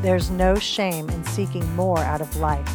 There's 0.00 0.30
no 0.30 0.54
shame 0.54 1.08
in 1.10 1.24
seeking 1.24 1.74
more 1.74 1.98
out 1.98 2.20
of 2.20 2.36
life. 2.36 2.72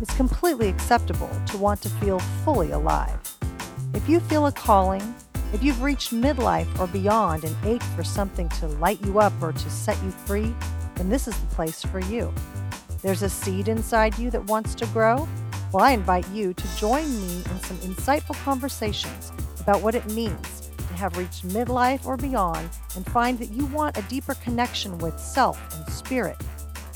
It's 0.00 0.14
completely 0.14 0.68
acceptable 0.68 1.30
to 1.46 1.58
want 1.58 1.82
to 1.82 1.88
feel 1.88 2.20
fully 2.44 2.70
alive. 2.70 3.18
If 3.92 4.08
you 4.08 4.20
feel 4.20 4.46
a 4.46 4.52
calling, 4.52 5.14
if 5.52 5.64
you've 5.64 5.82
reached 5.82 6.14
midlife 6.14 6.78
or 6.78 6.86
beyond 6.86 7.42
and 7.42 7.56
ache 7.64 7.82
for 7.96 8.04
something 8.04 8.48
to 8.50 8.68
light 8.68 9.04
you 9.04 9.18
up 9.18 9.32
or 9.42 9.50
to 9.50 9.70
set 9.70 10.00
you 10.04 10.12
free, 10.12 10.54
then 10.94 11.08
this 11.08 11.26
is 11.26 11.36
the 11.36 11.46
place 11.48 11.82
for 11.82 11.98
you. 11.98 12.32
There's 13.02 13.22
a 13.22 13.28
seed 13.28 13.66
inside 13.66 14.16
you 14.16 14.30
that 14.30 14.44
wants 14.44 14.76
to 14.76 14.86
grow? 14.86 15.28
Well, 15.72 15.84
I 15.84 15.90
invite 15.90 16.28
you 16.28 16.54
to 16.54 16.76
join 16.76 17.04
me 17.20 17.38
in 17.38 17.60
some 17.62 17.78
insightful 17.78 18.36
conversations 18.44 19.32
about 19.58 19.82
what 19.82 19.96
it 19.96 20.06
means 20.12 20.70
to 20.76 20.94
have 20.94 21.16
reached 21.18 21.48
midlife 21.48 22.06
or 22.06 22.16
beyond 22.16 22.68
and 22.94 23.04
find 23.06 23.40
that 23.40 23.50
you 23.50 23.66
want 23.66 23.98
a 23.98 24.02
deeper 24.02 24.34
connection 24.34 24.98
with 24.98 25.18
self 25.18 25.60
and 25.74 25.92
spirit, 25.92 26.36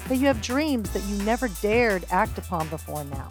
that 0.08 0.16
you 0.16 0.26
have 0.26 0.42
dreams 0.42 0.90
that 0.90 1.02
you 1.04 1.16
never 1.24 1.48
dared 1.62 2.04
act 2.10 2.36
upon 2.36 2.68
before 2.68 3.04
now, 3.04 3.28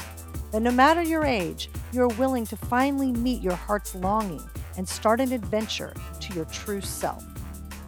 that 0.52 0.62
no 0.62 0.72
matter 0.72 1.04
your 1.04 1.24
age, 1.24 1.70
you're 1.92 2.08
willing 2.10 2.46
to 2.48 2.56
finally 2.56 3.12
meet 3.12 3.42
your 3.42 3.56
heart's 3.56 3.94
longing 3.94 4.42
and 4.78 4.88
start 4.88 5.20
an 5.22 5.32
adventure 5.32 5.94
to 6.20 6.34
your 6.34 6.46
true 6.46 6.82
self. 6.82 7.24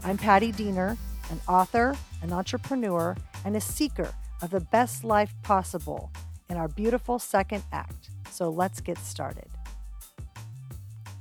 I'm 0.04 0.18
Patti 0.18 0.52
Diener, 0.52 0.98
an 1.32 1.42
author, 1.48 1.96
an 2.22 2.32
entrepreneur, 2.32 3.16
and 3.44 3.56
a 3.56 3.62
seeker 3.62 4.14
of 4.44 4.52
the 4.52 4.60
best 4.60 5.04
life 5.04 5.34
possible 5.42 6.12
in 6.50 6.58
our 6.58 6.68
beautiful 6.68 7.18
second 7.18 7.64
act. 7.72 8.12
So 8.30 8.50
let's 8.50 8.82
get 8.82 9.00
started. 9.00 9.48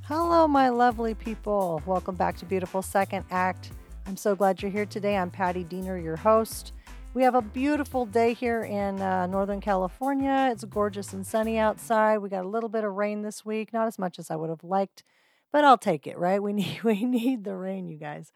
Hello, 0.02 0.46
my 0.46 0.69
lovely 0.69 1.14
people. 1.14 1.80
Welcome 1.86 2.16
back 2.16 2.36
to 2.38 2.44
Beautiful 2.44 2.83
Second 2.83 3.24
Act. 3.30 3.70
I'm 4.06 4.19
so 4.19 4.34
glad 4.36 4.60
you're 4.60 4.70
here 4.70 4.84
today. 4.84 5.16
I'm 5.16 5.30
Patti 5.30 5.64
Diener, 5.64 5.96
your 5.96 6.16
host. 6.16 6.72
We 7.14 7.23
have 7.23 7.36
a 7.36 7.42
beautiful 7.42 8.06
day 8.06 8.34
here 8.34 8.64
in 8.64 9.00
uh, 9.00 9.28
Northern 9.28 9.61
California. 9.61 10.48
It's 10.50 10.64
gorgeous 10.64 11.12
and 11.12 11.25
sunny 11.25 11.58
outside. 11.58 12.19
We 12.19 12.28
got 12.28 12.44
a 12.44 12.48
little 12.48 12.69
bit 12.69 12.83
of 12.83 12.92
rain 12.94 13.22
this 13.22 13.44
week, 13.44 13.72
not 13.72 13.86
as 13.86 14.00
much 14.00 14.19
as 14.19 14.33
I 14.33 14.36
would 14.36 14.50
have 14.50 14.64
liked, 14.64 15.05
but 15.52 15.64
I'll 15.64 15.78
take 15.78 16.08
it, 16.08 16.19
right? 16.19 16.42
We 16.42 16.52
need 16.61 16.83
we 16.83 17.05
need 17.05 17.44
the 17.44 17.55
rain, 17.55 17.86
you 17.86 17.98
guys. 17.98 18.33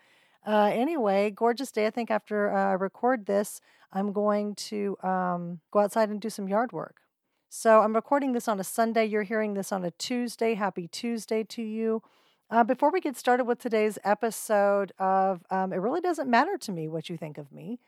Uh, 0.46 0.70
anyway, 0.72 1.28
gorgeous 1.32 1.72
day. 1.72 1.88
I 1.88 1.90
think 1.90 2.08
after 2.08 2.54
uh, 2.54 2.70
I 2.70 2.72
record 2.74 3.26
this, 3.26 3.60
I'm 3.92 4.12
going 4.12 4.54
to 4.54 4.96
um, 5.02 5.58
go 5.72 5.80
outside 5.80 6.08
and 6.08 6.20
do 6.20 6.30
some 6.30 6.46
yard 6.46 6.70
work. 6.70 7.00
So 7.48 7.80
I'm 7.80 7.96
recording 7.96 8.30
this 8.30 8.46
on 8.46 8.60
a 8.60 8.64
Sunday. 8.64 9.06
You're 9.06 9.24
hearing 9.24 9.54
this 9.54 9.72
on 9.72 9.84
a 9.84 9.90
Tuesday. 9.90 10.54
Happy 10.54 10.86
Tuesday 10.86 11.42
to 11.42 11.62
you. 11.62 12.00
Uh, 12.48 12.62
before 12.62 12.92
we 12.92 13.00
get 13.00 13.16
started 13.16 13.44
with 13.44 13.58
today's 13.58 13.98
episode 14.04 14.92
of 15.00 15.42
um, 15.50 15.72
It 15.72 15.78
Really 15.78 16.00
Doesn't 16.00 16.30
Matter 16.30 16.56
to 16.58 16.70
Me 16.70 16.86
What 16.86 17.10
You 17.10 17.16
Think 17.16 17.38
of 17.38 17.50
Me, 17.50 17.80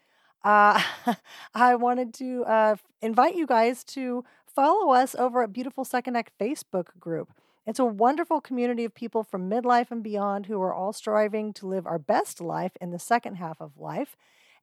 uh, 0.45 0.83
I 1.55 1.75
wanted 1.75 2.15
to 2.15 2.45
uh, 2.45 2.77
invite 3.03 3.35
you 3.35 3.47
guys 3.47 3.85
to 3.85 4.25
follow 4.47 4.93
us 4.93 5.15
over 5.15 5.43
at 5.43 5.53
Beautiful 5.53 5.85
Second 5.85 6.17
Act 6.17 6.33
Facebook 6.39 6.99
group. 6.99 7.33
It's 7.67 7.79
a 7.79 7.85
wonderful 7.85 8.41
community 8.41 8.85
of 8.85 8.95
people 8.95 9.23
from 9.23 9.49
midlife 9.49 9.91
and 9.91 10.03
beyond 10.03 10.47
who 10.47 10.61
are 10.61 10.75
all 10.75 10.93
striving 10.93 11.53
to 11.55 11.67
live 11.67 11.87
our 11.87 11.99
best 11.99 12.41
life 12.41 12.73
in 12.81 12.91
the 12.91 12.99
second 12.99 13.37
half 13.37 13.61
of 13.61 13.79
life. 13.79 14.17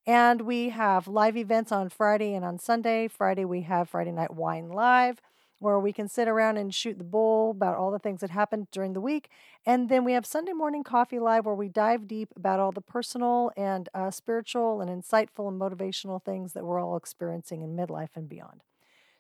And 0.06 0.42
we 0.42 0.70
have 0.70 1.08
live 1.08 1.38
events 1.38 1.72
on 1.72 1.90
Friday 1.90 2.34
and 2.34 2.44
on 2.44 2.60
Sunday. 2.60 3.08
Friday, 3.08 3.46
we 3.46 3.62
have 3.62 3.90
Friday 3.90 4.12
Night 4.12 4.34
Wine 4.34 4.70
Live, 4.70 5.22
where 5.60 5.80
we 5.80 5.92
can 5.92 6.08
sit 6.08 6.28
around 6.28 6.58
and 6.58 6.74
shoot 6.74 6.98
the 6.98 7.04
bull 7.04 7.52
about 7.52 7.76
all 7.76 7.92
the 7.92 8.00
things 8.00 8.22
that 8.22 8.30
happened 8.30 8.68
during 8.72 8.94
the 8.94 9.02
week. 9.02 9.30
And 9.66 9.90
then 9.90 10.04
we 10.04 10.14
have 10.14 10.26
Sunday 10.26 10.54
Morning 10.54 10.84
Coffee 10.84 11.20
Live, 11.20 11.46
where 11.46 11.56
we 11.56 11.68
dive 11.68 12.08
deep 12.08 12.30
about 12.36 12.60
all 12.60 12.72
the 12.72 12.82
personal 12.82 13.52
and 13.58 13.90
uh, 13.94 14.12
spiritual 14.12 14.82
and 14.82 14.90
insightful 14.90 15.48
and 15.48 15.60
motivational 15.60 16.24
things 16.24 16.54
that 16.54 16.64
we're 16.64 16.80
all 16.80 16.96
experiencing 16.96 17.62
in 17.62 17.76
midlife 17.76 18.16
and 18.16 18.30
beyond. 18.30 18.62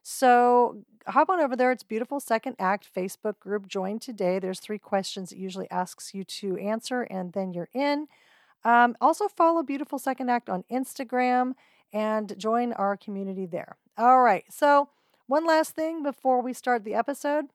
So 0.03 0.83
hop 1.07 1.29
on 1.29 1.41
over 1.41 1.55
there. 1.55 1.71
It's 1.71 1.83
Beautiful 1.83 2.21
Second 2.21 2.55
Act 2.59 2.87
Facebook 2.95 3.39
group. 3.39 3.67
Join 3.67 3.99
today. 3.99 4.39
There's 4.39 4.61
three 4.61 4.79
questions 4.79 5.33
it 5.33 5.37
usually 5.37 5.69
asks 5.69 6.13
you 6.13 6.23
to 6.23 6.55
answer, 6.57 7.01
and 7.01 7.33
then 7.33 7.53
you're 7.53 7.69
in. 7.73 8.07
Um, 8.63 8.95
also, 9.01 9.27
follow 9.27 9.63
Beautiful 9.63 9.99
Second 9.99 10.29
Act 10.29 10.49
on 10.49 10.63
Instagram 10.71 11.55
and 11.91 12.37
join 12.37 12.73
our 12.73 12.95
community 12.95 13.45
there. 13.45 13.75
All 13.97 14.21
right. 14.21 14.45
So, 14.49 14.89
one 15.27 15.45
last 15.45 15.75
thing 15.75 16.03
before 16.03 16.41
we 16.41 16.53
start 16.53 16.83
the 16.83 16.95
episode. 16.95 17.45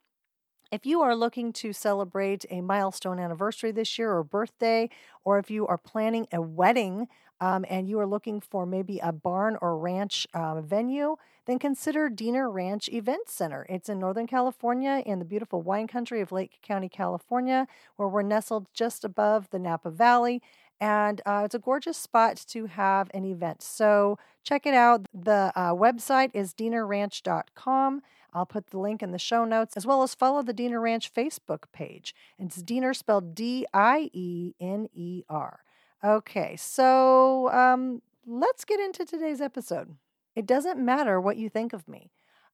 If 0.71 0.87
you 0.87 1.03
are 1.03 1.16
looking 1.16 1.53
to 1.55 1.72
celebrate 1.72 2.47
a 2.50 2.60
milestone 2.60 3.19
anniversary 3.19 3.72
this 3.72 3.99
year 3.99 4.12
or 4.12 4.22
birthday, 4.22 4.88
or 5.25 5.38
if 5.38 5.50
you 5.50 5.66
are 5.66 5.78
planning 5.78 6.27
a 6.32 6.41
wedding 6.41 7.09
um, 7.41 7.65
and 7.69 7.88
you 7.88 7.99
are 7.99 8.06
looking 8.06 8.41
for 8.41 8.65
maybe 8.65 8.99
a 9.03 9.12
barn 9.12 9.59
or 9.61 9.77
ranch 9.77 10.27
uh, 10.32 10.61
venue, 10.61 11.16
then 11.47 11.59
consider 11.59 12.09
Diener 12.09 12.50
Ranch 12.50 12.88
Event 12.91 13.28
Center. 13.28 13.66
It's 13.69 13.88
in 13.88 13.99
Northern 13.99 14.27
California 14.27 15.03
in 15.05 15.19
the 15.19 15.25
beautiful 15.25 15.61
wine 15.61 15.88
country 15.88 16.21
of 16.21 16.32
Lake 16.32 16.59
County, 16.62 16.88
California, 16.88 17.66
where 17.97 18.09
we're 18.09 18.22
nestled 18.22 18.66
just 18.72 19.05
above 19.05 19.50
the 19.50 19.59
Napa 19.59 19.91
Valley 19.91 20.41
and 20.82 21.20
uh, 21.25 21.43
it's 21.44 21.54
a 21.54 21.60
gorgeous 21.60 21.97
spot 21.97 22.44
to 22.48 22.66
have 22.66 23.09
an 23.15 23.25
event. 23.25 23.62
So 23.62 24.19
check 24.43 24.66
it 24.66 24.75
out. 24.75 25.06
The 25.15 25.53
uh, 25.54 25.75
website 25.75 26.32
is 26.34 26.53
dienerranch.com. 26.54 28.03
I'll 28.34 28.47
put 28.47 28.70
the 28.70 28.78
link 28.78 29.00
in 29.00 29.12
the 29.12 29.19
show 29.19 29.44
notes, 29.44 29.76
as 29.76 29.87
well 29.87 30.03
as 30.03 30.12
follow 30.16 30.43
the 30.43 30.53
Diener 30.53 30.81
Ranch 30.81 31.15
Facebook 31.15 31.66
page. 31.72 32.16
It's 32.37 32.56
Diener 32.56 32.94
spelled 32.94 33.32
D 33.32 33.65
I 33.72 34.10
E 34.12 34.54
N 34.60 34.88
E 34.93 35.22
R. 35.28 35.60
Okay, 36.03 36.56
so 36.56 37.49
um, 37.53 38.03
let's 38.26 38.64
get 38.64 38.81
into 38.81 39.04
today's 39.04 39.41
episode. 39.41 39.94
It 40.34 40.47
doesn't 40.47 40.84
matter 40.84 41.20
what 41.20 41.37
you 41.37 41.49
think 41.49 41.72
of 41.72 41.87
me. 41.87 42.10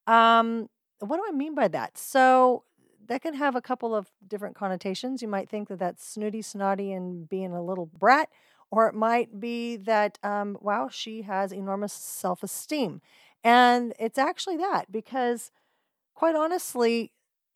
Um, 0.07 0.69
what 0.99 1.17
do 1.17 1.23
I 1.27 1.33
mean 1.33 1.55
by 1.55 1.69
that? 1.69 1.97
So, 1.97 2.65
that 3.09 3.23
can 3.23 3.35
have 3.35 3.57
a 3.57 3.63
couple 3.63 3.95
of 3.95 4.09
different 4.27 4.57
connotations. 4.57 5.23
You 5.23 5.29
might 5.29 5.49
think 5.49 5.69
that 5.69 5.79
that's 5.79 6.07
snooty, 6.07 6.43
snotty, 6.43 6.93
and 6.93 7.29
being 7.29 7.53
a 7.53 7.63
little 7.65 7.87
brat, 7.87 8.29
or 8.71 8.87
it 8.89 8.95
might 8.95 9.41
be 9.41 9.77
that, 9.77 10.19
um, 10.23 10.59
wow, 10.61 10.89
she 10.89 11.23
has 11.23 11.53
enormous 11.53 11.93
self 11.93 12.43
esteem. 12.43 13.01
And 13.45 13.95
it's 13.99 14.19
actually 14.19 14.59
that 14.59 14.93
because, 14.93 15.51
quite 16.15 16.35
honestly, 16.35 17.13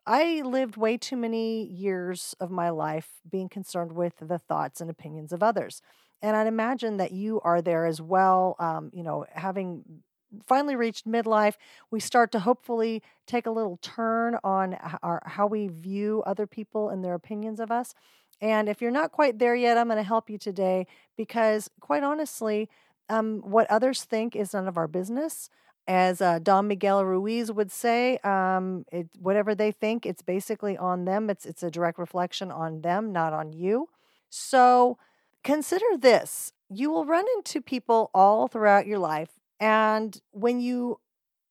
I 0.06 0.42
lived 0.44 0.76
way 0.76 0.96
too 0.96 1.16
many 1.16 1.64
years 1.66 2.34
of 2.40 2.50
my 2.50 2.70
life 2.70 3.20
being 3.30 3.48
concerned 3.48 3.92
with 3.92 4.14
the 4.20 4.38
thoughts 4.38 4.80
and 4.80 4.90
opinions 4.90 5.32
of 5.32 5.42
others. 5.42 5.80
And 6.22 6.36
I'd 6.36 6.46
imagine 6.46 6.96
that 6.98 7.12
you 7.12 7.40
are 7.42 7.62
there 7.62 7.86
as 7.86 8.00
well, 8.00 8.56
um, 8.58 8.90
you 8.92 9.02
know, 9.02 9.26
having 9.32 10.02
finally 10.46 10.76
reached 10.76 11.06
midlife, 11.06 11.54
we 11.90 12.00
start 12.00 12.32
to 12.32 12.40
hopefully 12.40 13.02
take 13.26 13.46
a 13.46 13.50
little 13.50 13.78
turn 13.82 14.38
on 14.42 14.74
our, 15.02 15.22
how 15.26 15.46
we 15.46 15.68
view 15.68 16.22
other 16.26 16.46
people 16.46 16.88
and 16.88 17.04
their 17.04 17.14
opinions 17.14 17.60
of 17.60 17.70
us. 17.70 17.94
And 18.40 18.68
if 18.68 18.82
you're 18.82 18.90
not 18.90 19.12
quite 19.12 19.38
there 19.38 19.54
yet, 19.54 19.78
I'm 19.78 19.86
going 19.86 19.98
to 19.98 20.02
help 20.02 20.28
you 20.28 20.36
today 20.36 20.86
because, 21.16 21.70
quite 21.80 22.02
honestly, 22.02 22.68
um, 23.08 23.40
what 23.44 23.70
others 23.70 24.02
think 24.02 24.34
is 24.34 24.52
none 24.52 24.66
of 24.66 24.76
our 24.76 24.88
business. 24.88 25.48
As 25.88 26.20
uh, 26.20 26.38
Don 26.38 26.68
Miguel 26.68 27.04
Ruiz 27.04 27.50
would 27.50 27.72
say, 27.72 28.18
um, 28.18 28.84
it, 28.92 29.08
whatever 29.18 29.54
they 29.54 29.72
think, 29.72 30.06
it's 30.06 30.22
basically 30.22 30.76
on 30.76 31.04
them. 31.04 31.28
It's 31.28 31.44
it's 31.44 31.62
a 31.62 31.72
direct 31.72 31.98
reflection 31.98 32.52
on 32.52 32.82
them, 32.82 33.12
not 33.12 33.32
on 33.32 33.52
you. 33.52 33.88
So 34.30 34.96
consider 35.42 35.96
this: 35.98 36.52
you 36.70 36.90
will 36.90 37.04
run 37.04 37.24
into 37.36 37.60
people 37.60 38.10
all 38.14 38.46
throughout 38.46 38.86
your 38.86 39.00
life 39.00 39.40
and 39.62 40.20
when 40.32 40.60
you 40.60 40.98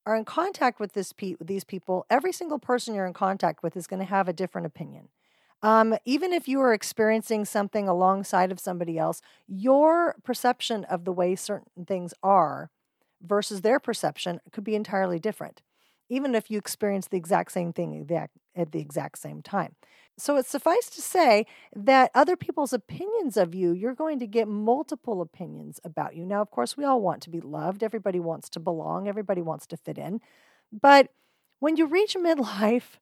are 0.04 0.14
in 0.14 0.26
contact 0.26 0.78
with 0.78 0.92
this 0.92 1.14
pe- 1.14 1.36
these 1.40 1.64
people, 1.64 2.04
every 2.10 2.30
single 2.30 2.58
person 2.58 2.94
you're 2.94 3.06
in 3.06 3.14
contact 3.14 3.62
with 3.62 3.74
is 3.74 3.86
going 3.86 4.00
to 4.00 4.06
have 4.06 4.28
a 4.28 4.34
different 4.34 4.66
opinion. 4.66 5.08
Um, 5.62 5.96
even 6.04 6.30
if 6.30 6.46
you 6.46 6.60
are 6.60 6.74
experiencing 6.74 7.46
something 7.46 7.88
alongside 7.88 8.52
of 8.52 8.60
somebody 8.60 8.98
else, 8.98 9.22
your 9.46 10.16
perception 10.24 10.84
of 10.84 11.06
the 11.06 11.12
way 11.12 11.34
certain 11.34 11.86
things 11.86 12.12
are 12.22 12.70
versus 13.24 13.62
their 13.62 13.80
perception 13.80 14.40
could 14.52 14.64
be 14.64 14.74
entirely 14.74 15.18
different, 15.18 15.62
even 16.10 16.34
if 16.34 16.50
you 16.50 16.58
experience 16.58 17.08
the 17.08 17.16
exact 17.16 17.52
same 17.52 17.72
thing 17.72 18.06
at 18.54 18.72
the 18.72 18.80
exact 18.80 19.18
same 19.18 19.40
time. 19.40 19.74
So 20.18 20.36
it's 20.36 20.50
suffice 20.50 20.88
to 20.90 21.00
say 21.02 21.46
that 21.74 22.10
other 22.14 22.36
people's 22.36 22.72
opinions 22.72 23.36
of 23.36 23.54
you, 23.54 23.72
you're 23.72 23.94
going 23.94 24.18
to 24.18 24.26
get 24.26 24.46
multiple 24.46 25.20
opinions 25.20 25.80
about 25.84 26.14
you. 26.14 26.26
Now, 26.26 26.42
of 26.42 26.50
course, 26.50 26.76
we 26.76 26.84
all 26.84 27.00
want 27.00 27.22
to 27.22 27.30
be 27.30 27.40
loved. 27.40 27.82
Everybody 27.82 28.20
wants 28.20 28.48
to 28.50 28.60
belong. 28.60 29.08
Everybody 29.08 29.40
wants 29.42 29.66
to 29.68 29.76
fit 29.76 29.98
in. 29.98 30.20
But 30.70 31.08
when 31.60 31.76
you 31.76 31.86
reach 31.86 32.14
midlife, 32.18 32.98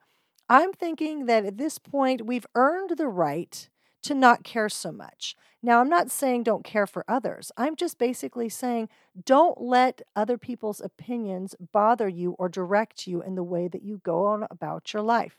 I'm 0.48 0.72
thinking 0.72 1.26
that 1.26 1.44
at 1.44 1.58
this 1.58 1.78
point, 1.78 2.26
we've 2.26 2.46
earned 2.54 2.90
the 2.96 3.08
right 3.08 3.68
to 4.02 4.14
not 4.14 4.44
care 4.44 4.68
so 4.68 4.90
much. 4.90 5.36
Now, 5.62 5.80
I'm 5.80 5.88
not 5.90 6.10
saying 6.10 6.44
don't 6.44 6.64
care 6.64 6.86
for 6.86 7.04
others. 7.06 7.52
I'm 7.56 7.76
just 7.76 7.98
basically 7.98 8.48
saying 8.48 8.88
don't 9.26 9.60
let 9.60 10.00
other 10.16 10.38
people's 10.38 10.80
opinions 10.80 11.54
bother 11.72 12.08
you 12.08 12.32
or 12.38 12.48
direct 12.48 13.06
you 13.06 13.22
in 13.22 13.34
the 13.34 13.42
way 13.42 13.68
that 13.68 13.82
you 13.82 14.00
go 14.02 14.26
on 14.26 14.46
about 14.50 14.92
your 14.94 15.02
life. 15.02 15.36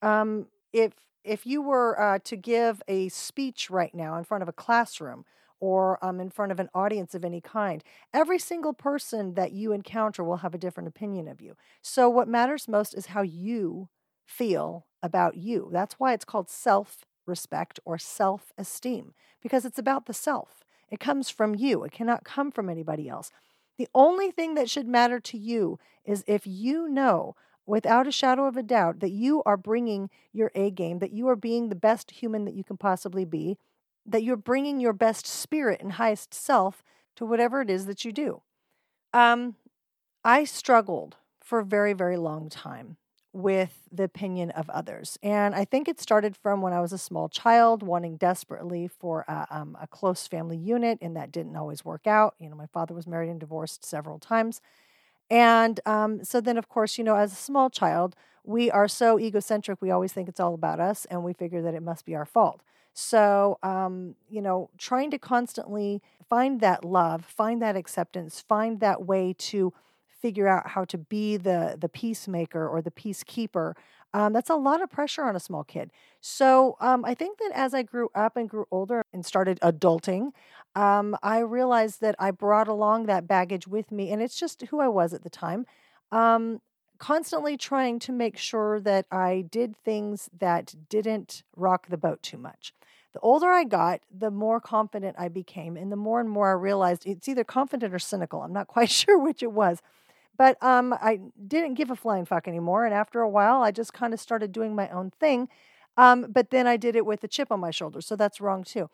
Um, 0.00 0.46
if 0.72 0.92
if 1.24 1.46
you 1.46 1.62
were 1.62 2.00
uh, 2.00 2.18
to 2.24 2.36
give 2.36 2.82
a 2.88 3.08
speech 3.08 3.70
right 3.70 3.94
now 3.94 4.16
in 4.16 4.24
front 4.24 4.42
of 4.42 4.48
a 4.48 4.52
classroom 4.52 5.24
or 5.62 6.04
um, 6.04 6.20
in 6.20 6.28
front 6.28 6.50
of 6.50 6.58
an 6.58 6.68
audience 6.74 7.14
of 7.14 7.24
any 7.24 7.40
kind. 7.40 7.84
Every 8.12 8.40
single 8.40 8.72
person 8.72 9.34
that 9.34 9.52
you 9.52 9.72
encounter 9.72 10.24
will 10.24 10.38
have 10.38 10.54
a 10.54 10.58
different 10.58 10.88
opinion 10.88 11.28
of 11.28 11.40
you. 11.40 11.56
So, 11.80 12.10
what 12.10 12.26
matters 12.26 12.66
most 12.66 12.94
is 12.94 13.06
how 13.06 13.22
you 13.22 13.88
feel 14.26 14.86
about 15.04 15.36
you. 15.36 15.68
That's 15.72 15.94
why 16.00 16.14
it's 16.14 16.24
called 16.24 16.50
self 16.50 17.04
respect 17.26 17.78
or 17.84 17.96
self 17.96 18.52
esteem, 18.58 19.14
because 19.40 19.64
it's 19.64 19.78
about 19.78 20.06
the 20.06 20.12
self. 20.12 20.64
It 20.90 20.98
comes 20.98 21.30
from 21.30 21.54
you, 21.54 21.84
it 21.84 21.92
cannot 21.92 22.24
come 22.24 22.50
from 22.50 22.68
anybody 22.68 23.08
else. 23.08 23.30
The 23.78 23.88
only 23.94 24.32
thing 24.32 24.54
that 24.54 24.68
should 24.68 24.88
matter 24.88 25.20
to 25.20 25.38
you 25.38 25.78
is 26.04 26.24
if 26.26 26.44
you 26.44 26.88
know 26.88 27.36
without 27.66 28.06
a 28.06 28.12
shadow 28.12 28.46
of 28.46 28.56
a 28.56 28.62
doubt 28.62 29.00
that 29.00 29.10
you 29.10 29.42
are 29.44 29.56
bringing 29.56 30.10
your 30.32 30.50
A 30.54 30.70
game, 30.70 30.98
that 30.98 31.12
you 31.12 31.28
are 31.28 31.36
being 31.36 31.68
the 31.68 31.74
best 31.74 32.10
human 32.10 32.44
that 32.44 32.54
you 32.54 32.64
can 32.64 32.76
possibly 32.76 33.24
be, 33.24 33.58
that 34.04 34.22
you're 34.22 34.36
bringing 34.36 34.80
your 34.80 34.92
best 34.92 35.26
spirit 35.26 35.80
and 35.80 35.92
highest 35.92 36.34
self 36.34 36.82
to 37.16 37.24
whatever 37.24 37.60
it 37.60 37.70
is 37.70 37.86
that 37.86 38.04
you 38.04 38.12
do. 38.12 38.42
Um, 39.12 39.56
I 40.24 40.44
struggled 40.44 41.16
for 41.40 41.60
a 41.60 41.64
very, 41.64 41.92
very 41.92 42.16
long 42.16 42.48
time 42.48 42.96
with 43.32 43.88
the 43.90 44.04
opinion 44.04 44.50
of 44.50 44.68
others. 44.70 45.18
And 45.22 45.54
I 45.54 45.64
think 45.64 45.88
it 45.88 46.00
started 46.00 46.36
from 46.36 46.60
when 46.60 46.72
I 46.74 46.80
was 46.80 46.92
a 46.92 46.98
small 46.98 47.28
child, 47.28 47.82
wanting 47.82 48.16
desperately 48.16 48.88
for 48.88 49.24
a, 49.26 49.46
um, 49.50 49.76
a 49.80 49.86
close 49.86 50.26
family 50.26 50.56
unit, 50.58 50.98
and 51.00 51.16
that 51.16 51.32
didn't 51.32 51.56
always 51.56 51.84
work 51.84 52.06
out. 52.06 52.34
You 52.38 52.50
know, 52.50 52.56
my 52.56 52.66
father 52.66 52.94
was 52.94 53.06
married 53.06 53.30
and 53.30 53.40
divorced 53.40 53.84
several 53.84 54.18
times. 54.18 54.60
And 55.32 55.80
um, 55.86 56.24
so 56.24 56.40
then, 56.40 56.58
of 56.58 56.68
course, 56.68 56.98
you 56.98 57.04
know, 57.04 57.16
as 57.16 57.32
a 57.32 57.36
small 57.36 57.70
child, 57.70 58.16
we 58.44 58.70
are 58.70 58.88
so 58.88 59.18
egocentric, 59.18 59.82
we 59.82 59.90
always 59.90 60.12
think 60.12 60.28
it's 60.28 60.40
all 60.40 60.54
about 60.54 60.80
us, 60.80 61.06
and 61.06 61.24
we 61.24 61.32
figure 61.32 61.62
that 61.62 61.74
it 61.74 61.82
must 61.82 62.04
be 62.06 62.14
our 62.14 62.26
fault. 62.26 62.62
So, 62.94 63.58
um, 63.62 64.16
you 64.30 64.42
know, 64.42 64.70
trying 64.78 65.10
to 65.12 65.18
constantly 65.18 66.02
find 66.28 66.60
that 66.60 66.84
love, 66.84 67.24
find 67.24 67.62
that 67.62 67.76
acceptance, 67.76 68.40
find 68.40 68.80
that 68.80 69.06
way 69.06 69.34
to 69.38 69.72
figure 70.20 70.48
out 70.48 70.68
how 70.70 70.84
to 70.86 70.98
be 70.98 71.36
the 71.36 71.76
the 71.80 71.88
peacemaker 71.88 72.68
or 72.68 72.82
the 72.82 72.90
peacekeeper. 72.90 73.74
Um, 74.14 74.32
that's 74.32 74.50
a 74.50 74.56
lot 74.56 74.82
of 74.82 74.90
pressure 74.90 75.24
on 75.24 75.34
a 75.36 75.40
small 75.40 75.64
kid. 75.64 75.90
So 76.20 76.76
um, 76.80 77.04
I 77.04 77.14
think 77.14 77.38
that 77.38 77.52
as 77.54 77.72
I 77.74 77.82
grew 77.82 78.08
up 78.14 78.36
and 78.36 78.48
grew 78.48 78.66
older 78.70 79.02
and 79.12 79.24
started 79.24 79.58
adulting, 79.60 80.32
um, 80.74 81.16
I 81.22 81.38
realized 81.38 82.00
that 82.00 82.14
I 82.18 82.30
brought 82.30 82.68
along 82.68 83.06
that 83.06 83.26
baggage 83.26 83.66
with 83.66 83.90
me, 83.90 84.10
and 84.10 84.22
it's 84.22 84.38
just 84.38 84.62
who 84.62 84.80
I 84.80 84.88
was 84.88 85.12
at 85.12 85.22
the 85.22 85.30
time. 85.30 85.66
Um, 86.10 86.60
constantly 86.98 87.56
trying 87.56 87.98
to 87.98 88.12
make 88.12 88.36
sure 88.36 88.78
that 88.80 89.06
I 89.10 89.44
did 89.50 89.76
things 89.76 90.30
that 90.38 90.74
didn't 90.88 91.42
rock 91.56 91.88
the 91.88 91.96
boat 91.96 92.22
too 92.22 92.38
much. 92.38 92.72
The 93.12 93.20
older 93.20 93.50
I 93.50 93.64
got, 93.64 94.00
the 94.10 94.30
more 94.30 94.60
confident 94.60 95.16
I 95.18 95.28
became, 95.28 95.76
and 95.76 95.90
the 95.90 95.96
more 95.96 96.20
and 96.20 96.30
more 96.30 96.50
I 96.50 96.52
realized 96.52 97.06
it's 97.06 97.28
either 97.28 97.44
confident 97.44 97.92
or 97.92 97.98
cynical. 97.98 98.42
I'm 98.42 98.52
not 98.52 98.66
quite 98.68 98.90
sure 98.90 99.18
which 99.18 99.42
it 99.42 99.52
was. 99.52 99.82
But 100.42 100.60
um, 100.60 100.92
I 100.94 101.20
didn't 101.46 101.74
give 101.74 101.92
a 101.92 101.94
flying 101.94 102.24
fuck 102.24 102.48
anymore. 102.48 102.84
And 102.84 102.92
after 102.92 103.20
a 103.20 103.28
while, 103.28 103.62
I 103.62 103.70
just 103.70 103.92
kind 103.92 104.12
of 104.12 104.18
started 104.18 104.50
doing 104.50 104.74
my 104.74 104.88
own 104.88 105.12
thing. 105.20 105.48
Um, 105.96 106.26
but 106.28 106.50
then 106.50 106.66
I 106.66 106.76
did 106.76 106.96
it 106.96 107.06
with 107.06 107.22
a 107.22 107.28
chip 107.28 107.52
on 107.52 107.60
my 107.60 107.70
shoulder. 107.70 108.00
So 108.00 108.16
that's 108.16 108.40
wrong 108.40 108.64
too. 108.64 108.90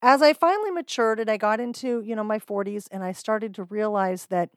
As 0.00 0.22
I 0.22 0.32
finally 0.32 0.70
matured 0.70 1.20
and 1.20 1.28
I 1.28 1.36
got 1.36 1.60
into, 1.60 2.00
you 2.00 2.16
know, 2.16 2.24
my 2.24 2.38
40s 2.38 2.88
and 2.90 3.04
I 3.04 3.12
started 3.12 3.54
to 3.56 3.64
realize 3.64 4.28
that 4.30 4.48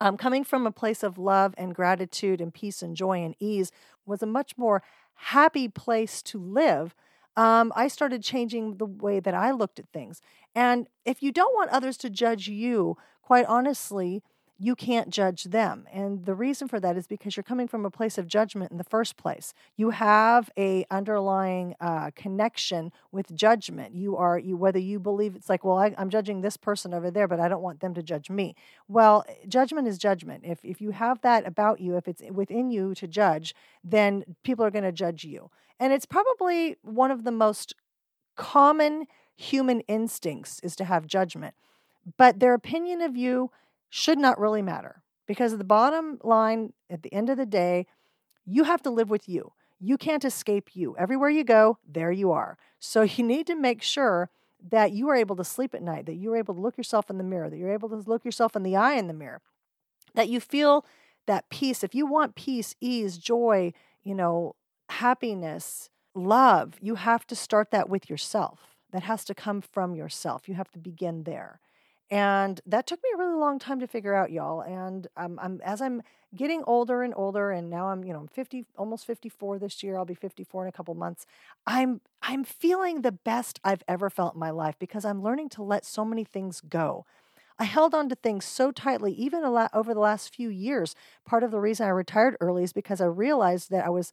um, 0.00 0.16
coming 0.16 0.44
from 0.44 0.66
a 0.66 0.72
place 0.72 1.02
of 1.02 1.18
love 1.18 1.52
and 1.58 1.74
gratitude 1.74 2.40
and 2.40 2.54
peace 2.54 2.80
and 2.80 2.96
joy 2.96 3.22
and 3.22 3.34
ease 3.38 3.70
was 4.06 4.22
a 4.22 4.26
much 4.26 4.56
more 4.56 4.82
happy 5.12 5.68
place 5.68 6.22
to 6.22 6.42
live. 6.42 6.94
Um, 7.36 7.70
I 7.76 7.88
started 7.88 8.22
changing 8.22 8.78
the 8.78 8.86
way 8.86 9.20
that 9.20 9.34
I 9.34 9.50
looked 9.50 9.78
at 9.78 9.90
things. 9.92 10.22
And 10.54 10.86
if 11.04 11.22
you 11.22 11.30
don't 11.32 11.54
want 11.54 11.68
others 11.68 11.98
to 11.98 12.08
judge 12.08 12.48
you, 12.48 12.96
quite 13.20 13.44
honestly, 13.44 14.22
you 14.62 14.76
can't 14.76 15.08
judge 15.08 15.44
them. 15.44 15.86
And 15.90 16.26
the 16.26 16.34
reason 16.34 16.68
for 16.68 16.78
that 16.80 16.94
is 16.94 17.06
because 17.06 17.34
you're 17.34 17.42
coming 17.42 17.66
from 17.66 17.86
a 17.86 17.90
place 17.90 18.18
of 18.18 18.26
judgment 18.26 18.70
in 18.70 18.76
the 18.76 18.84
first 18.84 19.16
place. 19.16 19.54
You 19.74 19.88
have 19.88 20.50
a 20.58 20.84
underlying 20.90 21.74
uh, 21.80 22.10
connection 22.14 22.92
with 23.10 23.34
judgment. 23.34 23.94
You 23.94 24.18
are 24.18 24.38
you 24.38 24.58
whether 24.58 24.78
you 24.78 25.00
believe 25.00 25.34
it's 25.34 25.48
like, 25.48 25.64
well, 25.64 25.78
I, 25.78 25.94
I'm 25.96 26.10
judging 26.10 26.42
this 26.42 26.58
person 26.58 26.92
over 26.92 27.10
there, 27.10 27.26
but 27.26 27.40
I 27.40 27.48
don't 27.48 27.62
want 27.62 27.80
them 27.80 27.94
to 27.94 28.02
judge 28.02 28.28
me. 28.28 28.54
Well, 28.86 29.24
judgment 29.48 29.88
is 29.88 29.96
judgment. 29.96 30.44
If 30.44 30.62
if 30.62 30.82
you 30.82 30.90
have 30.90 31.22
that 31.22 31.46
about 31.46 31.80
you, 31.80 31.96
if 31.96 32.06
it's 32.06 32.22
within 32.30 32.70
you 32.70 32.94
to 32.96 33.08
judge, 33.08 33.54
then 33.82 34.36
people 34.44 34.66
are 34.66 34.70
going 34.70 34.84
to 34.84 34.92
judge 34.92 35.24
you. 35.24 35.50
And 35.78 35.94
it's 35.94 36.06
probably 36.06 36.76
one 36.82 37.10
of 37.10 37.24
the 37.24 37.32
most 37.32 37.74
common 38.36 39.06
human 39.34 39.80
instincts 39.88 40.60
is 40.62 40.76
to 40.76 40.84
have 40.84 41.06
judgment. 41.06 41.54
But 42.18 42.40
their 42.40 42.52
opinion 42.52 43.00
of 43.00 43.16
you 43.16 43.50
should 43.90 44.18
not 44.18 44.38
really 44.38 44.62
matter 44.62 45.02
because 45.26 45.56
the 45.56 45.64
bottom 45.64 46.18
line 46.22 46.72
at 46.88 47.02
the 47.02 47.12
end 47.12 47.28
of 47.28 47.36
the 47.36 47.46
day, 47.46 47.86
you 48.46 48.64
have 48.64 48.82
to 48.82 48.90
live 48.90 49.10
with 49.10 49.28
you. 49.28 49.52
You 49.78 49.96
can't 49.98 50.24
escape 50.24 50.70
you. 50.74 50.96
Everywhere 50.98 51.30
you 51.30 51.44
go, 51.44 51.78
there 51.86 52.12
you 52.12 52.32
are. 52.32 52.56
So 52.78 53.02
you 53.02 53.24
need 53.24 53.46
to 53.48 53.54
make 53.54 53.82
sure 53.82 54.30
that 54.70 54.92
you 54.92 55.08
are 55.08 55.16
able 55.16 55.36
to 55.36 55.44
sleep 55.44 55.74
at 55.74 55.82
night, 55.82 56.06
that 56.06 56.16
you're 56.16 56.36
able 56.36 56.54
to 56.54 56.60
look 56.60 56.76
yourself 56.76 57.08
in 57.10 57.18
the 57.18 57.24
mirror, 57.24 57.48
that 57.48 57.56
you're 57.56 57.72
able 57.72 57.88
to 57.88 57.96
look 57.96 58.24
yourself 58.24 58.56
in 58.56 58.62
the 58.62 58.76
eye 58.76 58.94
in 58.94 59.06
the 59.06 59.14
mirror, 59.14 59.40
that 60.14 60.28
you 60.28 60.38
feel 60.38 60.84
that 61.26 61.48
peace. 61.48 61.82
If 61.82 61.94
you 61.94 62.06
want 62.06 62.34
peace, 62.34 62.74
ease, 62.80 63.16
joy, 63.16 63.72
you 64.02 64.14
know, 64.14 64.54
happiness, 64.88 65.88
love, 66.14 66.74
you 66.80 66.96
have 66.96 67.26
to 67.28 67.36
start 67.36 67.70
that 67.70 67.88
with 67.88 68.10
yourself. 68.10 68.76
That 68.92 69.04
has 69.04 69.24
to 69.26 69.34
come 69.34 69.60
from 69.60 69.94
yourself. 69.94 70.48
You 70.48 70.54
have 70.54 70.72
to 70.72 70.78
begin 70.78 71.22
there. 71.22 71.60
And 72.10 72.60
that 72.66 72.86
took 72.88 73.00
me 73.02 73.10
a 73.14 73.18
really 73.18 73.36
long 73.36 73.58
time 73.60 73.78
to 73.80 73.86
figure 73.86 74.14
out, 74.14 74.32
y'all. 74.32 74.62
And 74.62 75.06
um, 75.16 75.38
I'm 75.40 75.60
as 75.64 75.80
I'm 75.80 76.02
getting 76.34 76.62
older 76.66 77.02
and 77.02 77.14
older, 77.16 77.52
and 77.52 77.70
now 77.70 77.88
I'm, 77.88 78.02
you 78.02 78.12
know, 78.12 78.20
I'm 78.20 78.28
50, 78.28 78.66
almost 78.76 79.06
54 79.06 79.58
this 79.60 79.82
year. 79.82 79.96
I'll 79.96 80.04
be 80.04 80.14
54 80.14 80.64
in 80.64 80.68
a 80.68 80.72
couple 80.72 80.94
months. 80.94 81.24
I'm 81.66 82.00
I'm 82.22 82.42
feeling 82.42 83.02
the 83.02 83.12
best 83.12 83.60
I've 83.62 83.82
ever 83.86 84.10
felt 84.10 84.34
in 84.34 84.40
my 84.40 84.50
life 84.50 84.74
because 84.78 85.04
I'm 85.04 85.22
learning 85.22 85.50
to 85.50 85.62
let 85.62 85.84
so 85.86 86.04
many 86.04 86.24
things 86.24 86.60
go. 86.60 87.06
I 87.58 87.64
held 87.64 87.94
on 87.94 88.08
to 88.08 88.14
things 88.16 88.44
so 88.46 88.72
tightly, 88.72 89.12
even 89.12 89.44
a 89.44 89.50
lot 89.50 89.70
over 89.74 89.92
the 89.94 90.00
last 90.00 90.34
few 90.34 90.48
years. 90.48 90.94
Part 91.26 91.44
of 91.44 91.50
the 91.50 91.60
reason 91.60 91.86
I 91.86 91.90
retired 91.90 92.36
early 92.40 92.64
is 92.64 92.72
because 92.72 93.00
I 93.00 93.04
realized 93.04 93.70
that 93.70 93.84
I 93.84 93.90
was 93.90 94.12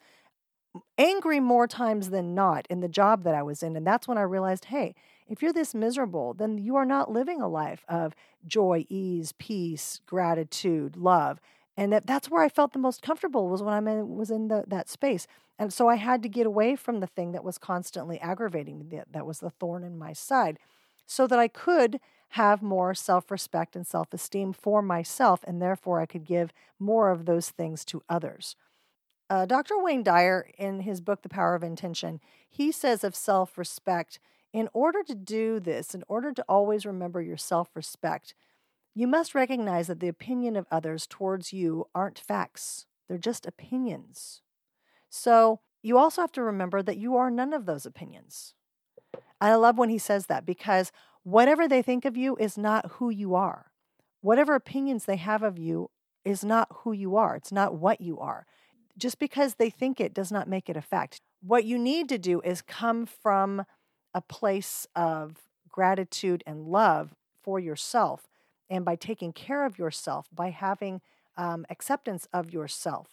angry 0.97 1.39
more 1.39 1.67
times 1.67 2.09
than 2.09 2.35
not 2.35 2.67
in 2.69 2.79
the 2.81 2.88
job 2.88 3.23
that 3.23 3.33
I 3.35 3.44
was 3.44 3.63
in. 3.63 3.75
And 3.75 3.85
that's 3.85 4.07
when 4.07 4.17
I 4.17 4.21
realized, 4.21 4.65
hey, 4.65 4.95
if 5.29 5.41
you're 5.41 5.53
this 5.53 5.75
miserable, 5.75 6.33
then 6.33 6.57
you 6.57 6.75
are 6.75 6.85
not 6.85 7.12
living 7.12 7.41
a 7.41 7.47
life 7.47 7.85
of 7.88 8.13
joy, 8.45 8.85
ease, 8.89 9.33
peace, 9.38 10.01
gratitude, 10.06 10.95
love. 10.97 11.40
And 11.75 11.94
that, 11.94 12.07
that's 12.07 12.30
where 12.30 12.44
I 12.44 12.49
felt 12.49 12.73
the 12.73 12.80
most 12.80 13.01
comfortable 13.01 13.49
was 13.49 13.61
when 13.61 13.73
I 13.73 14.01
was 14.01 14.31
in 14.31 14.47
the, 14.47 14.63
that 14.68 14.90
space. 14.90 15.28
And 15.59 15.71
so 15.71 15.87
I 15.87 15.95
had 15.95 16.23
to 16.23 16.30
get 16.30 16.45
away 16.45 16.75
from 16.75 16.99
the 16.99 17.07
thing 17.07 17.31
that 17.31 17.44
was 17.44 17.57
constantly 17.57 18.19
aggravating 18.19 18.80
me, 18.80 18.85
that, 18.92 19.11
that 19.11 19.25
was 19.25 19.40
the 19.40 19.49
thorn 19.49 19.83
in 19.83 19.97
my 19.97 20.13
side, 20.13 20.59
so 21.06 21.28
that 21.28 21.40
I 21.40 21.47
could 21.47 21.99
have 22.31 22.61
more 22.61 22.94
self 22.94 23.31
respect 23.31 23.75
and 23.75 23.85
self 23.85 24.13
esteem 24.13 24.54
for 24.54 24.81
myself. 24.81 25.42
And 25.45 25.61
therefore, 25.61 25.99
I 25.99 26.06
could 26.06 26.25
give 26.25 26.51
more 26.80 27.09
of 27.09 27.25
those 27.25 27.49
things 27.49 27.85
to 27.85 28.04
others. 28.09 28.56
Uh, 29.30 29.45
Dr. 29.45 29.78
Wayne 29.78 30.04
Dyer, 30.04 30.49
in 30.57 30.81
his 30.81 31.01
book, 31.01 31.21
The 31.21 31.30
Power 31.30 31.54
of 31.56 31.63
Intention, 31.63 32.21
he 32.49 32.71
says 32.71 33.04
of 33.04 33.16
self 33.16 33.57
respect, 33.57 34.19
in 34.57 34.68
order 34.73 35.04
to 35.04 35.14
do 35.14 35.59
this, 35.59 35.94
in 35.94 36.04
order 36.07 36.33
to 36.33 36.44
always 36.49 36.83
remember 36.83 37.21
your 37.21 37.37
self 37.37 37.69
respect, 37.76 38.33
you 38.95 39.06
must 39.06 39.35
recognize 39.35 39.85
that 39.85 39.99
the 39.99 40.07
opinion 40.07 40.56
of 40.56 40.66
others 40.71 41.06
towards 41.06 41.54
you 41.54 41.85
aren't 41.94 42.18
facts, 42.18 42.87
they're 43.07 43.19
just 43.19 43.45
opinions. 43.45 44.42
So 45.11 45.59
you 45.83 45.99
also 45.99 46.21
have 46.21 46.31
to 46.31 46.42
remember 46.42 46.81
that 46.81 46.97
you 46.97 47.16
are 47.16 47.30
none 47.30 47.54
of 47.54 47.68
those 47.68 47.85
opinions. 47.85 48.56
I 49.40 49.54
love 49.54 49.78
when 49.78 49.90
he 49.90 49.99
says 49.99 50.26
that 50.26 50.44
because 50.44 50.92
whatever 51.21 51.68
they 51.68 51.83
think 51.83 52.04
of 52.04 52.18
you 52.18 52.35
is 52.37 52.57
not 52.57 52.94
who 52.94 53.11
you 53.11 53.35
are. 53.35 53.68
Whatever 54.21 54.56
opinions 54.56 55.06
they 55.06 55.18
have 55.18 55.44
of 55.44 55.59
you 55.59 55.92
is 56.26 56.44
not 56.44 56.68
who 56.78 56.94
you 56.94 57.16
are, 57.16 57.35
it's 57.35 57.52
not 57.52 57.76
what 57.76 58.02
you 58.02 58.19
are. 58.19 58.47
Just 58.97 59.19
because 59.19 59.56
they 59.56 59.69
think 59.69 59.99
it 59.99 60.16
does 60.16 60.31
not 60.31 60.49
make 60.49 60.68
it 60.68 60.76
a 60.76 60.81
fact. 60.81 61.21
What 61.42 61.66
you 61.66 61.78
need 61.78 62.09
to 62.09 62.18
do 62.18 62.42
is 62.42 62.64
come 62.64 63.06
from 63.06 63.64
a 64.18 64.21
place 64.21 64.88
of 64.95 65.44
gratitude 65.69 66.44
and 66.47 66.66
love 66.66 67.14
for 67.44 67.59
yourself. 67.59 68.28
And 68.68 68.83
by 68.83 68.95
taking 68.95 69.31
care 69.31 69.64
of 69.64 69.78
yourself, 69.78 70.28
by 70.33 70.50
having 70.50 71.02
um, 71.38 71.68
acceptance 71.69 72.28
of 72.33 72.52
yourself, 72.52 73.09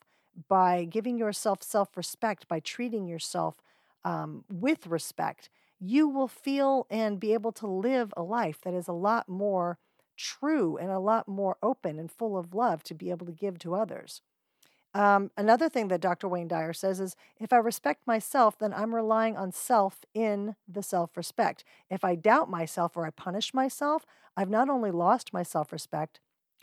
by 0.48 0.84
giving 0.84 1.18
yourself 1.18 1.62
self 1.62 1.94
respect, 1.94 2.48
by 2.48 2.58
treating 2.58 3.06
yourself 3.06 3.56
um, 4.02 4.44
with 4.50 4.86
respect, 4.86 5.50
you 5.78 6.08
will 6.08 6.26
feel 6.26 6.86
and 6.88 7.20
be 7.20 7.34
able 7.34 7.52
to 7.52 7.66
live 7.66 8.14
a 8.16 8.22
life 8.22 8.62
that 8.62 8.72
is 8.72 8.88
a 8.88 8.92
lot 8.92 9.28
more 9.28 9.76
true 10.16 10.78
and 10.78 10.90
a 10.90 10.98
lot 10.98 11.28
more 11.28 11.58
open 11.62 11.98
and 11.98 12.10
full 12.10 12.34
of 12.38 12.54
love 12.54 12.82
to 12.84 12.94
be 12.94 13.10
able 13.10 13.26
to 13.26 13.32
give 13.32 13.58
to 13.58 13.74
others. 13.74 14.22
Um, 14.94 15.32
another 15.36 15.68
thing 15.68 15.88
that 15.88 16.00
Dr. 16.00 16.28
Wayne 16.28 16.46
Dyer 16.46 16.72
says 16.72 17.00
is 17.00 17.16
if 17.40 17.52
I 17.52 17.56
respect 17.56 18.06
myself, 18.06 18.56
then 18.58 18.72
I'm 18.72 18.94
relying 18.94 19.36
on 19.36 19.50
self 19.50 20.04
in 20.14 20.54
the 20.68 20.82
self 20.82 21.16
respect. 21.16 21.64
If 21.90 22.04
I 22.04 22.14
doubt 22.14 22.48
myself 22.48 22.96
or 22.96 23.04
I 23.04 23.10
punish 23.10 23.52
myself, 23.52 24.06
I've 24.36 24.50
not 24.50 24.70
only 24.70 24.92
lost 24.92 25.32
my 25.32 25.42
self 25.42 25.72
respect, 25.72 26.20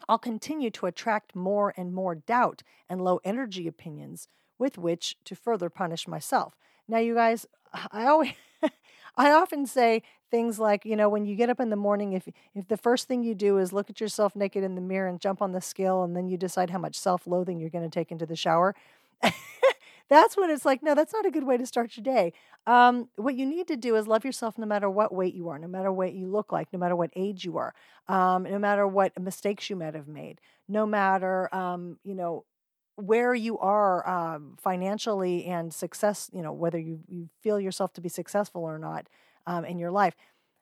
I'll 0.07 0.17
continue 0.17 0.71
to 0.71 0.85
attract 0.85 1.35
more 1.35 1.73
and 1.75 1.93
more 1.93 2.15
doubt 2.15 2.63
and 2.89 3.01
low 3.01 3.19
energy 3.23 3.67
opinions 3.67 4.27
with 4.57 4.77
which 4.77 5.17
to 5.25 5.35
further 5.35 5.69
punish 5.69 6.07
myself. 6.07 6.55
Now, 6.87 6.99
you 6.99 7.15
guys, 7.15 7.45
I 7.91 8.05
always. 8.05 8.31
I 9.15 9.31
often 9.31 9.65
say 9.65 10.03
things 10.29 10.59
like, 10.59 10.85
you 10.85 10.95
know, 10.95 11.09
when 11.09 11.25
you 11.25 11.35
get 11.35 11.49
up 11.49 11.59
in 11.59 11.69
the 11.69 11.75
morning, 11.75 12.13
if 12.13 12.27
if 12.55 12.67
the 12.67 12.77
first 12.77 13.07
thing 13.07 13.23
you 13.23 13.35
do 13.35 13.57
is 13.57 13.73
look 13.73 13.89
at 13.89 13.99
yourself 14.01 14.35
naked 14.35 14.63
in 14.63 14.75
the 14.75 14.81
mirror 14.81 15.07
and 15.07 15.19
jump 15.19 15.41
on 15.41 15.51
the 15.51 15.61
scale, 15.61 16.03
and 16.03 16.15
then 16.15 16.27
you 16.27 16.37
decide 16.37 16.69
how 16.69 16.79
much 16.79 16.97
self-loathing 16.99 17.59
you're 17.59 17.69
going 17.69 17.83
to 17.89 17.93
take 17.99 18.11
into 18.11 18.25
the 18.25 18.35
shower, 18.35 18.75
that's 20.09 20.35
when 20.37 20.49
it's 20.49 20.65
like, 20.65 20.83
no, 20.83 20.93
that's 20.95 21.13
not 21.13 21.25
a 21.25 21.31
good 21.31 21.43
way 21.43 21.57
to 21.57 21.65
start 21.65 21.95
your 21.95 22.03
day. 22.03 22.33
Um, 22.67 23.09
what 23.15 23.35
you 23.35 23.45
need 23.45 23.67
to 23.69 23.77
do 23.77 23.95
is 23.95 24.07
love 24.07 24.25
yourself 24.25 24.57
no 24.57 24.65
matter 24.65 24.89
what 24.89 25.13
weight 25.13 25.33
you 25.33 25.49
are, 25.49 25.57
no 25.59 25.67
matter 25.67 25.91
what 25.91 26.13
you 26.13 26.27
look 26.27 26.51
like, 26.51 26.67
no 26.73 26.79
matter 26.79 26.95
what 26.95 27.11
age 27.15 27.45
you 27.45 27.57
are, 27.57 27.73
um, 28.07 28.43
no 28.43 28.59
matter 28.59 28.85
what 28.87 29.19
mistakes 29.19 29.69
you 29.69 29.75
might 29.75 29.95
have 29.95 30.07
made, 30.07 30.39
no 30.67 30.85
matter, 30.85 31.53
um, 31.55 31.97
you 32.03 32.13
know, 32.15 32.43
where 32.95 33.33
you 33.33 33.57
are 33.59 34.07
um, 34.07 34.57
financially 34.59 35.45
and 35.45 35.73
success, 35.73 36.29
you 36.33 36.41
know, 36.41 36.53
whether 36.53 36.79
you, 36.79 36.99
you 37.07 37.29
feel 37.41 37.59
yourself 37.59 37.93
to 37.93 38.01
be 38.01 38.09
successful 38.09 38.63
or 38.63 38.77
not 38.77 39.07
um, 39.47 39.65
in 39.65 39.79
your 39.79 39.91
life, 39.91 40.15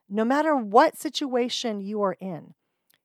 no 0.10 0.24
matter 0.24 0.56
what 0.56 0.98
situation 0.98 1.82
you 1.82 2.02
are 2.02 2.16
in, 2.20 2.54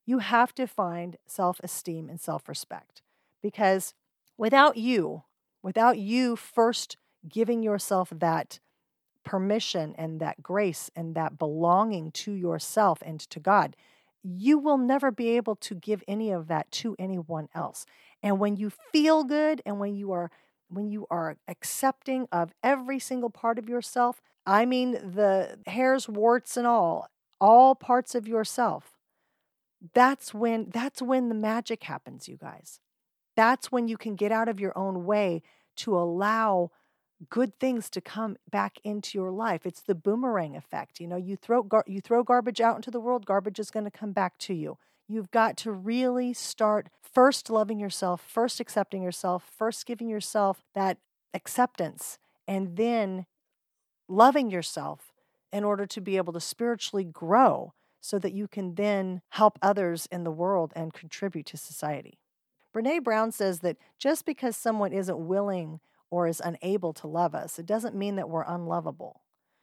you 0.06 0.18
have 0.18 0.54
to 0.54 0.66
find 0.66 1.16
self 1.26 1.60
esteem 1.62 2.08
and 2.08 2.20
self 2.20 2.48
respect. 2.48 3.02
Because 3.42 3.94
without 4.36 4.76
you, 4.76 5.24
without 5.62 5.98
you 5.98 6.36
first 6.36 6.96
giving 7.28 7.62
yourself 7.62 8.10
that 8.12 8.58
permission 9.24 9.94
and 9.96 10.20
that 10.20 10.42
grace 10.42 10.90
and 10.94 11.14
that 11.14 11.38
belonging 11.38 12.10
to 12.12 12.32
yourself 12.32 13.02
and 13.04 13.20
to 13.20 13.40
God, 13.40 13.74
you 14.22 14.58
will 14.58 14.78
never 14.78 15.10
be 15.10 15.30
able 15.30 15.56
to 15.56 15.74
give 15.74 16.02
any 16.06 16.30
of 16.30 16.48
that 16.48 16.70
to 16.70 16.94
anyone 16.98 17.48
else. 17.54 17.84
And 18.24 18.40
when 18.40 18.56
you 18.56 18.70
feel 18.70 19.22
good 19.22 19.60
and 19.66 19.78
when 19.78 19.94
you 19.94 20.10
are 20.12 20.30
when 20.70 20.90
you 20.90 21.06
are 21.10 21.36
accepting 21.46 22.26
of 22.32 22.52
every 22.62 22.98
single 22.98 23.30
part 23.30 23.58
of 23.58 23.68
yourself, 23.68 24.22
I 24.46 24.64
mean 24.64 24.92
the 24.92 25.58
hairs, 25.66 26.08
warts 26.08 26.56
and 26.56 26.66
all, 26.66 27.08
all 27.40 27.74
parts 27.76 28.14
of 28.14 28.26
yourself. 28.26 28.96
That's 29.92 30.32
when 30.32 30.70
that's 30.70 31.02
when 31.02 31.28
the 31.28 31.34
magic 31.34 31.84
happens, 31.84 32.28
you 32.28 32.38
guys. 32.38 32.80
That's 33.36 33.70
when 33.70 33.88
you 33.88 33.98
can 33.98 34.16
get 34.16 34.32
out 34.32 34.48
of 34.48 34.60
your 34.60 34.76
own 34.76 35.04
way 35.04 35.42
to 35.76 35.96
allow 35.98 36.70
good 37.30 37.58
things 37.60 37.90
to 37.90 38.00
come 38.00 38.36
back 38.50 38.78
into 38.84 39.18
your 39.18 39.30
life. 39.30 39.66
It's 39.66 39.82
the 39.82 39.94
boomerang 39.94 40.56
effect. 40.56 41.00
You 41.00 41.08
know, 41.08 41.16
you 41.16 41.36
throw 41.36 41.62
gar- 41.62 41.84
you 41.86 42.00
throw 42.00 42.22
garbage 42.22 42.60
out 42.60 42.76
into 42.76 42.90
the 42.90 43.00
world, 43.00 43.26
garbage 43.26 43.58
is 43.58 43.70
going 43.70 43.84
to 43.84 43.90
come 43.90 44.12
back 44.12 44.38
to 44.38 44.54
you. 44.54 44.78
You've 45.06 45.30
got 45.30 45.56
to 45.58 45.72
really 45.72 46.32
start 46.32 46.88
first 47.00 47.50
loving 47.50 47.78
yourself, 47.78 48.22
first 48.22 48.58
accepting 48.60 49.02
yourself, 49.02 49.44
first 49.56 49.84
giving 49.86 50.08
yourself 50.08 50.64
that 50.74 50.98
acceptance, 51.34 52.18
and 52.48 52.76
then 52.76 53.26
loving 54.08 54.50
yourself 54.50 55.12
in 55.52 55.62
order 55.64 55.86
to 55.86 56.00
be 56.00 56.16
able 56.16 56.32
to 56.32 56.40
spiritually 56.40 57.04
grow 57.04 57.72
so 58.00 58.18
that 58.18 58.32
you 58.32 58.48
can 58.48 58.74
then 58.74 59.22
help 59.30 59.58
others 59.62 60.06
in 60.10 60.24
the 60.24 60.30
world 60.30 60.72
and 60.74 60.92
contribute 60.92 61.46
to 61.46 61.56
society. 61.56 62.18
Brene 62.74 63.04
Brown 63.04 63.30
says 63.30 63.60
that 63.60 63.76
just 63.98 64.24
because 64.24 64.56
someone 64.56 64.92
isn't 64.92 65.26
willing 65.26 65.80
or 66.10 66.26
is 66.26 66.42
unable 66.44 66.92
to 66.94 67.06
love 67.06 67.34
us, 67.34 67.58
it 67.58 67.66
doesn't 67.66 67.94
mean 67.94 68.16
that 68.16 68.28
we're 68.28 68.44
unlovable. 68.44 69.22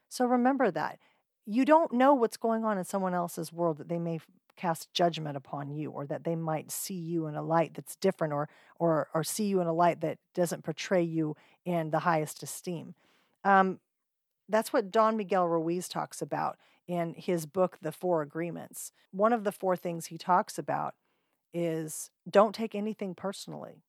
So 0.09 0.25
remember 0.25 0.71
that. 0.71 0.97
You 1.45 1.65
don't 1.65 1.93
know 1.93 2.13
what's 2.13 2.37
going 2.37 2.63
on 2.63 2.77
in 2.77 2.83
someone 2.83 3.13
else's 3.13 3.51
world 3.51 3.77
that 3.77 3.89
they 3.89 3.99
may 3.99 4.19
cast 4.55 4.93
judgment 4.93 5.35
upon 5.37 5.71
you 5.71 5.89
or 5.89 6.05
that 6.05 6.23
they 6.23 6.35
might 6.35 6.71
see 6.71 6.93
you 6.93 7.25
in 7.27 7.35
a 7.35 7.41
light 7.41 7.73
that's 7.73 7.95
different 7.95 8.33
or 8.33 8.49
or 8.79 9.09
or 9.13 9.23
see 9.23 9.45
you 9.45 9.59
in 9.59 9.67
a 9.67 9.73
light 9.73 10.01
that 10.01 10.19
doesn't 10.35 10.63
portray 10.63 11.01
you 11.01 11.35
in 11.65 11.89
the 11.89 11.99
highest 11.99 12.43
esteem. 12.43 12.93
Um, 13.43 13.79
that's 14.49 14.71
what 14.71 14.91
Don 14.91 15.17
Miguel 15.17 15.47
Ruiz 15.47 15.87
talks 15.87 16.21
about 16.21 16.57
in 16.87 17.13
his 17.17 17.45
book, 17.45 17.77
The 17.81 17.91
Four 17.91 18.21
Agreements. 18.21 18.91
One 19.11 19.33
of 19.33 19.43
the 19.43 19.51
four 19.51 19.75
things 19.75 20.07
he 20.07 20.17
talks 20.17 20.57
about 20.57 20.93
is 21.53 22.11
don't 22.29 22.53
take 22.53 22.75
anything 22.75 23.15
personally. 23.15 23.83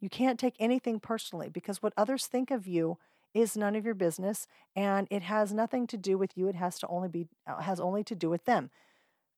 You 0.00 0.08
can't 0.08 0.38
take 0.38 0.54
anything 0.58 1.00
personally 1.00 1.48
because 1.48 1.82
what 1.82 1.94
others 1.96 2.26
think 2.26 2.50
of 2.50 2.66
you 2.66 2.98
is 3.34 3.56
none 3.56 3.74
of 3.74 3.84
your 3.84 3.94
business 3.94 4.46
and 4.74 5.06
it 5.10 5.22
has 5.22 5.52
nothing 5.52 5.86
to 5.88 5.96
do 5.96 6.16
with 6.16 6.36
you. 6.36 6.48
It 6.48 6.54
has 6.54 6.78
to 6.78 6.86
only 6.86 7.08
be 7.08 7.26
uh, 7.46 7.60
has 7.60 7.80
only 7.80 8.04
to 8.04 8.14
do 8.14 8.30
with 8.30 8.44
them. 8.44 8.70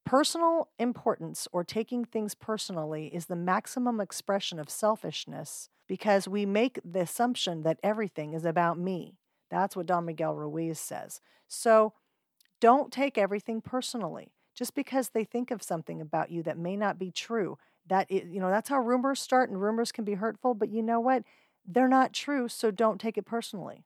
Personal 0.04 0.68
importance 0.78 1.48
or 1.50 1.64
taking 1.64 2.04
things 2.04 2.34
personally 2.34 3.08
is 3.08 3.26
the 3.26 3.34
maximum 3.34 4.00
expression 4.00 4.60
of 4.60 4.70
selfishness 4.70 5.68
because 5.88 6.28
we 6.28 6.46
make 6.46 6.78
the 6.84 7.00
assumption 7.00 7.62
that 7.62 7.78
everything 7.82 8.32
is 8.32 8.44
about 8.44 8.78
me. 8.78 9.16
That's 9.50 9.74
what 9.74 9.86
Don 9.86 10.04
Miguel 10.04 10.34
Ruiz 10.34 10.78
says. 10.78 11.20
So 11.48 11.92
don't 12.60 12.92
take 12.92 13.18
everything 13.18 13.60
personally. 13.60 14.32
Just 14.54 14.74
because 14.74 15.10
they 15.10 15.24
think 15.24 15.50
of 15.50 15.62
something 15.62 16.00
about 16.00 16.30
you 16.30 16.42
that 16.44 16.56
may 16.56 16.76
not 16.76 16.98
be 16.98 17.10
true, 17.10 17.58
that 17.88 18.10
you 18.10 18.40
know, 18.40 18.50
that's 18.50 18.68
how 18.68 18.78
rumors 18.78 19.20
start 19.20 19.50
and 19.50 19.60
rumors 19.60 19.92
can 19.92 20.04
be 20.04 20.14
hurtful, 20.14 20.54
but 20.54 20.70
you 20.70 20.82
know 20.82 21.00
what? 21.00 21.24
They're 21.66 21.88
not 21.88 22.12
true, 22.12 22.48
so 22.48 22.70
don't 22.70 23.00
take 23.00 23.18
it 23.18 23.26
personally. 23.26 23.84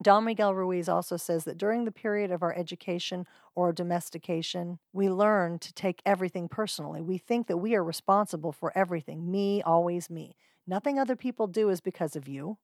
Don 0.00 0.24
Miguel 0.24 0.54
Ruiz 0.54 0.88
also 0.88 1.16
says 1.16 1.44
that 1.44 1.58
during 1.58 1.84
the 1.84 1.92
period 1.92 2.30
of 2.30 2.42
our 2.42 2.54
education 2.56 3.26
or 3.56 3.72
domestication, 3.72 4.78
we 4.92 5.08
learn 5.10 5.58
to 5.58 5.72
take 5.72 6.00
everything 6.06 6.48
personally. 6.48 7.02
We 7.02 7.18
think 7.18 7.48
that 7.48 7.56
we 7.56 7.74
are 7.74 7.82
responsible 7.82 8.52
for 8.52 8.76
everything 8.76 9.30
me, 9.30 9.60
always 9.60 10.08
me. 10.08 10.36
Nothing 10.68 10.98
other 10.98 11.16
people 11.16 11.48
do 11.48 11.68
is 11.68 11.80
because 11.80 12.14
of 12.14 12.28
you. 12.28 12.58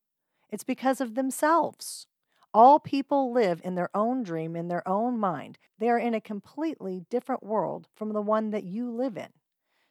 It's 0.48 0.62
because 0.62 1.00
of 1.00 1.16
themselves. 1.16 2.06
All 2.52 2.78
people 2.78 3.32
live 3.32 3.60
in 3.64 3.74
their 3.74 3.90
own 3.94 4.22
dream, 4.22 4.54
in 4.54 4.68
their 4.68 4.86
own 4.86 5.18
mind. 5.18 5.58
They 5.80 5.88
are 5.88 5.98
in 5.98 6.14
a 6.14 6.20
completely 6.20 7.02
different 7.10 7.42
world 7.42 7.88
from 7.96 8.12
the 8.12 8.22
one 8.22 8.50
that 8.50 8.62
you 8.62 8.88
live 8.92 9.16
in. 9.16 9.30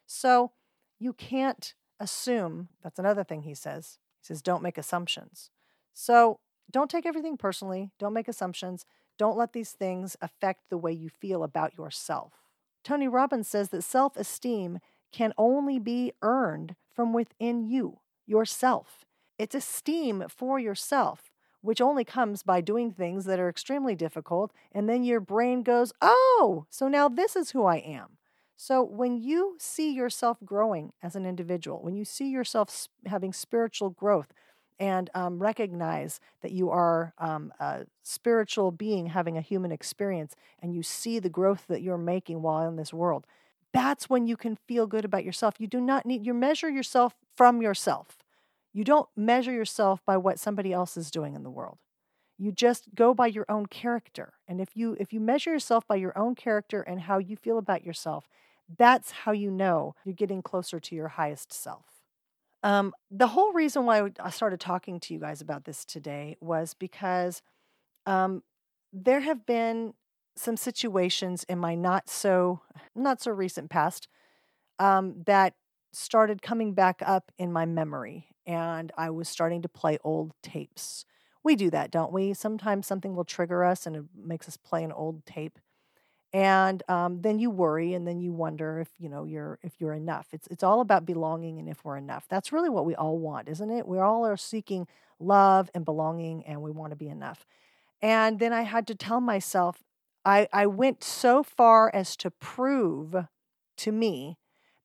So 0.06 0.52
you 0.98 1.12
can't 1.12 1.74
assume. 2.00 2.68
That's 2.82 2.98
another 2.98 3.22
thing 3.22 3.42
he 3.42 3.54
says. 3.54 3.98
He 4.24 4.28
says, 4.28 4.40
don't 4.40 4.62
make 4.62 4.78
assumptions. 4.78 5.50
So 5.92 6.40
don't 6.70 6.90
take 6.90 7.04
everything 7.04 7.36
personally. 7.36 7.90
Don't 7.98 8.14
make 8.14 8.26
assumptions. 8.26 8.86
Don't 9.18 9.36
let 9.36 9.52
these 9.52 9.72
things 9.72 10.16
affect 10.22 10.70
the 10.70 10.78
way 10.78 10.92
you 10.92 11.10
feel 11.10 11.42
about 11.44 11.76
yourself. 11.76 12.32
Tony 12.82 13.06
Robbins 13.06 13.48
says 13.48 13.68
that 13.68 13.82
self 13.82 14.16
esteem 14.16 14.78
can 15.12 15.34
only 15.36 15.78
be 15.78 16.12
earned 16.22 16.74
from 16.94 17.12
within 17.12 17.68
you, 17.68 18.00
yourself. 18.26 19.04
It's 19.38 19.54
esteem 19.54 20.24
for 20.28 20.58
yourself, 20.58 21.30
which 21.60 21.82
only 21.82 22.04
comes 22.04 22.42
by 22.42 22.62
doing 22.62 22.92
things 22.92 23.26
that 23.26 23.38
are 23.38 23.48
extremely 23.50 23.94
difficult. 23.94 24.52
And 24.72 24.88
then 24.88 25.04
your 25.04 25.20
brain 25.20 25.62
goes, 25.62 25.92
oh, 26.00 26.64
so 26.70 26.88
now 26.88 27.10
this 27.10 27.36
is 27.36 27.50
who 27.50 27.64
I 27.64 27.76
am. 27.76 28.16
So 28.56 28.82
when 28.82 29.16
you 29.16 29.56
see 29.58 29.92
yourself 29.92 30.38
growing 30.44 30.92
as 31.02 31.16
an 31.16 31.26
individual, 31.26 31.82
when 31.82 31.96
you 31.96 32.04
see 32.04 32.30
yourself 32.30 32.88
having 33.06 33.32
spiritual 33.32 33.90
growth, 33.90 34.32
and 34.78 35.10
um, 35.14 35.38
recognize 35.38 36.20
that 36.42 36.52
you 36.52 36.70
are 36.70 37.14
um, 37.18 37.52
a 37.60 37.86
spiritual 38.02 38.72
being 38.72 39.06
having 39.06 39.36
a 39.36 39.40
human 39.40 39.70
experience 39.70 40.34
and 40.60 40.74
you 40.74 40.82
see 40.82 41.18
the 41.18 41.28
growth 41.28 41.64
that 41.68 41.82
you're 41.82 41.98
making 41.98 42.42
while 42.42 42.68
in 42.68 42.76
this 42.76 42.92
world, 42.92 43.26
that's 43.72 44.08
when 44.08 44.26
you 44.26 44.36
can 44.36 44.56
feel 44.68 44.86
good 44.86 45.04
about 45.04 45.24
yourself. 45.24 45.54
You 45.58 45.66
do 45.66 45.80
not 45.80 46.06
need, 46.06 46.26
you 46.26 46.34
measure 46.34 46.70
yourself 46.70 47.14
from 47.36 47.62
yourself. 47.62 48.18
You 48.72 48.84
don't 48.84 49.08
measure 49.16 49.52
yourself 49.52 50.00
by 50.04 50.16
what 50.16 50.40
somebody 50.40 50.72
else 50.72 50.96
is 50.96 51.10
doing 51.10 51.34
in 51.34 51.44
the 51.44 51.50
world. 51.50 51.78
You 52.38 52.52
just 52.52 52.94
go 52.94 53.14
by 53.14 53.28
your 53.28 53.46
own 53.48 53.66
character. 53.66 54.34
And 54.48 54.60
if 54.60 54.70
you 54.74 54.96
if 54.98 55.12
you 55.12 55.20
measure 55.20 55.50
yourself 55.50 55.86
by 55.86 55.96
your 55.96 56.16
own 56.18 56.34
character 56.34 56.82
and 56.82 57.02
how 57.02 57.18
you 57.18 57.36
feel 57.36 57.58
about 57.58 57.84
yourself, 57.84 58.28
that's 58.78 59.10
how 59.10 59.32
you 59.32 59.50
know 59.50 59.94
you're 60.04 60.14
getting 60.14 60.42
closer 60.42 60.80
to 60.80 60.94
your 60.94 61.08
highest 61.08 61.52
self. 61.52 61.84
Um, 62.62 62.94
the 63.10 63.28
whole 63.28 63.52
reason 63.52 63.84
why 63.84 64.10
I 64.18 64.30
started 64.30 64.58
talking 64.58 64.98
to 65.00 65.14
you 65.14 65.20
guys 65.20 65.40
about 65.42 65.64
this 65.64 65.84
today 65.84 66.36
was 66.40 66.74
because 66.74 67.42
um, 68.06 68.42
there 68.92 69.20
have 69.20 69.44
been 69.44 69.94
some 70.36 70.56
situations 70.56 71.44
in 71.48 71.58
my 71.58 71.74
not 71.74 72.08
so 72.08 72.62
not 72.94 73.20
so 73.20 73.30
recent 73.30 73.70
past 73.70 74.08
um, 74.78 75.22
that 75.26 75.54
started 75.92 76.42
coming 76.42 76.74
back 76.74 77.00
up 77.04 77.30
in 77.38 77.52
my 77.52 77.66
memory 77.66 78.28
and 78.46 78.92
I 78.96 79.10
was 79.10 79.28
starting 79.28 79.62
to 79.62 79.68
play 79.68 79.98
old 80.02 80.32
tapes. 80.42 81.04
We 81.44 81.56
do 81.56 81.70
that, 81.70 81.90
don't 81.90 82.12
we? 82.12 82.34
Sometimes 82.34 82.86
something 82.86 83.14
will 83.14 83.24
trigger 83.24 83.64
us 83.64 83.86
and 83.86 83.96
it 83.96 84.04
makes 84.16 84.48
us 84.48 84.56
play 84.56 84.82
an 84.84 84.92
old 84.92 85.26
tape. 85.26 85.58
and 86.32 86.82
um, 86.88 87.22
then 87.22 87.38
you 87.38 87.50
worry 87.50 87.94
and 87.94 88.06
then 88.08 88.20
you 88.20 88.32
wonder 88.32 88.80
if 88.80 88.88
you 88.98 89.08
know 89.08 89.24
you're 89.24 89.58
if 89.62 89.80
you're 89.80 89.94
enough. 89.94 90.28
It's 90.32 90.48
it's 90.48 90.62
all 90.64 90.80
about 90.80 91.06
belonging 91.06 91.58
and 91.60 91.68
if 91.68 91.84
we're 91.84 91.96
enough. 91.96 92.26
That's 92.28 92.52
really 92.52 92.68
what 92.70 92.86
we 92.86 92.94
all 92.96 93.18
want 93.18 93.48
isn't 93.48 93.70
it? 93.70 93.86
We 93.88 93.98
all 93.98 94.26
are 94.26 94.36
seeking 94.36 94.86
love 95.20 95.70
and 95.74 95.84
belonging 95.84 96.44
and 96.46 96.62
we 96.62 96.70
want 96.72 96.90
to 96.92 96.96
be 96.96 97.08
enough. 97.08 97.46
And 98.02 98.38
then 98.38 98.52
i 98.52 98.62
had 98.62 98.86
to 98.88 98.94
tell 98.94 99.20
myself 99.20 99.82
i 100.24 100.48
i 100.52 100.66
went 100.66 101.02
so 101.04 101.42
far 101.42 101.90
as 101.94 102.16
to 102.16 102.30
prove 102.30 103.16
to 103.76 103.92
me 103.92 104.36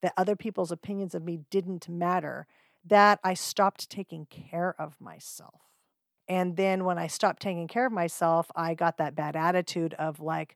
that 0.01 0.13
other 0.17 0.35
people's 0.35 0.71
opinions 0.71 1.13
of 1.15 1.23
me 1.23 1.41
didn't 1.49 1.89
matter 1.89 2.47
that 2.85 3.19
i 3.23 3.33
stopped 3.33 3.89
taking 3.89 4.25
care 4.27 4.75
of 4.79 4.99
myself 5.01 5.61
and 6.29 6.55
then 6.55 6.85
when 6.85 6.97
i 6.97 7.07
stopped 7.07 7.41
taking 7.41 7.67
care 7.67 7.87
of 7.87 7.91
myself 7.91 8.49
i 8.55 8.73
got 8.73 8.97
that 8.97 9.15
bad 9.15 9.35
attitude 9.35 9.93
of 9.95 10.21
like 10.21 10.55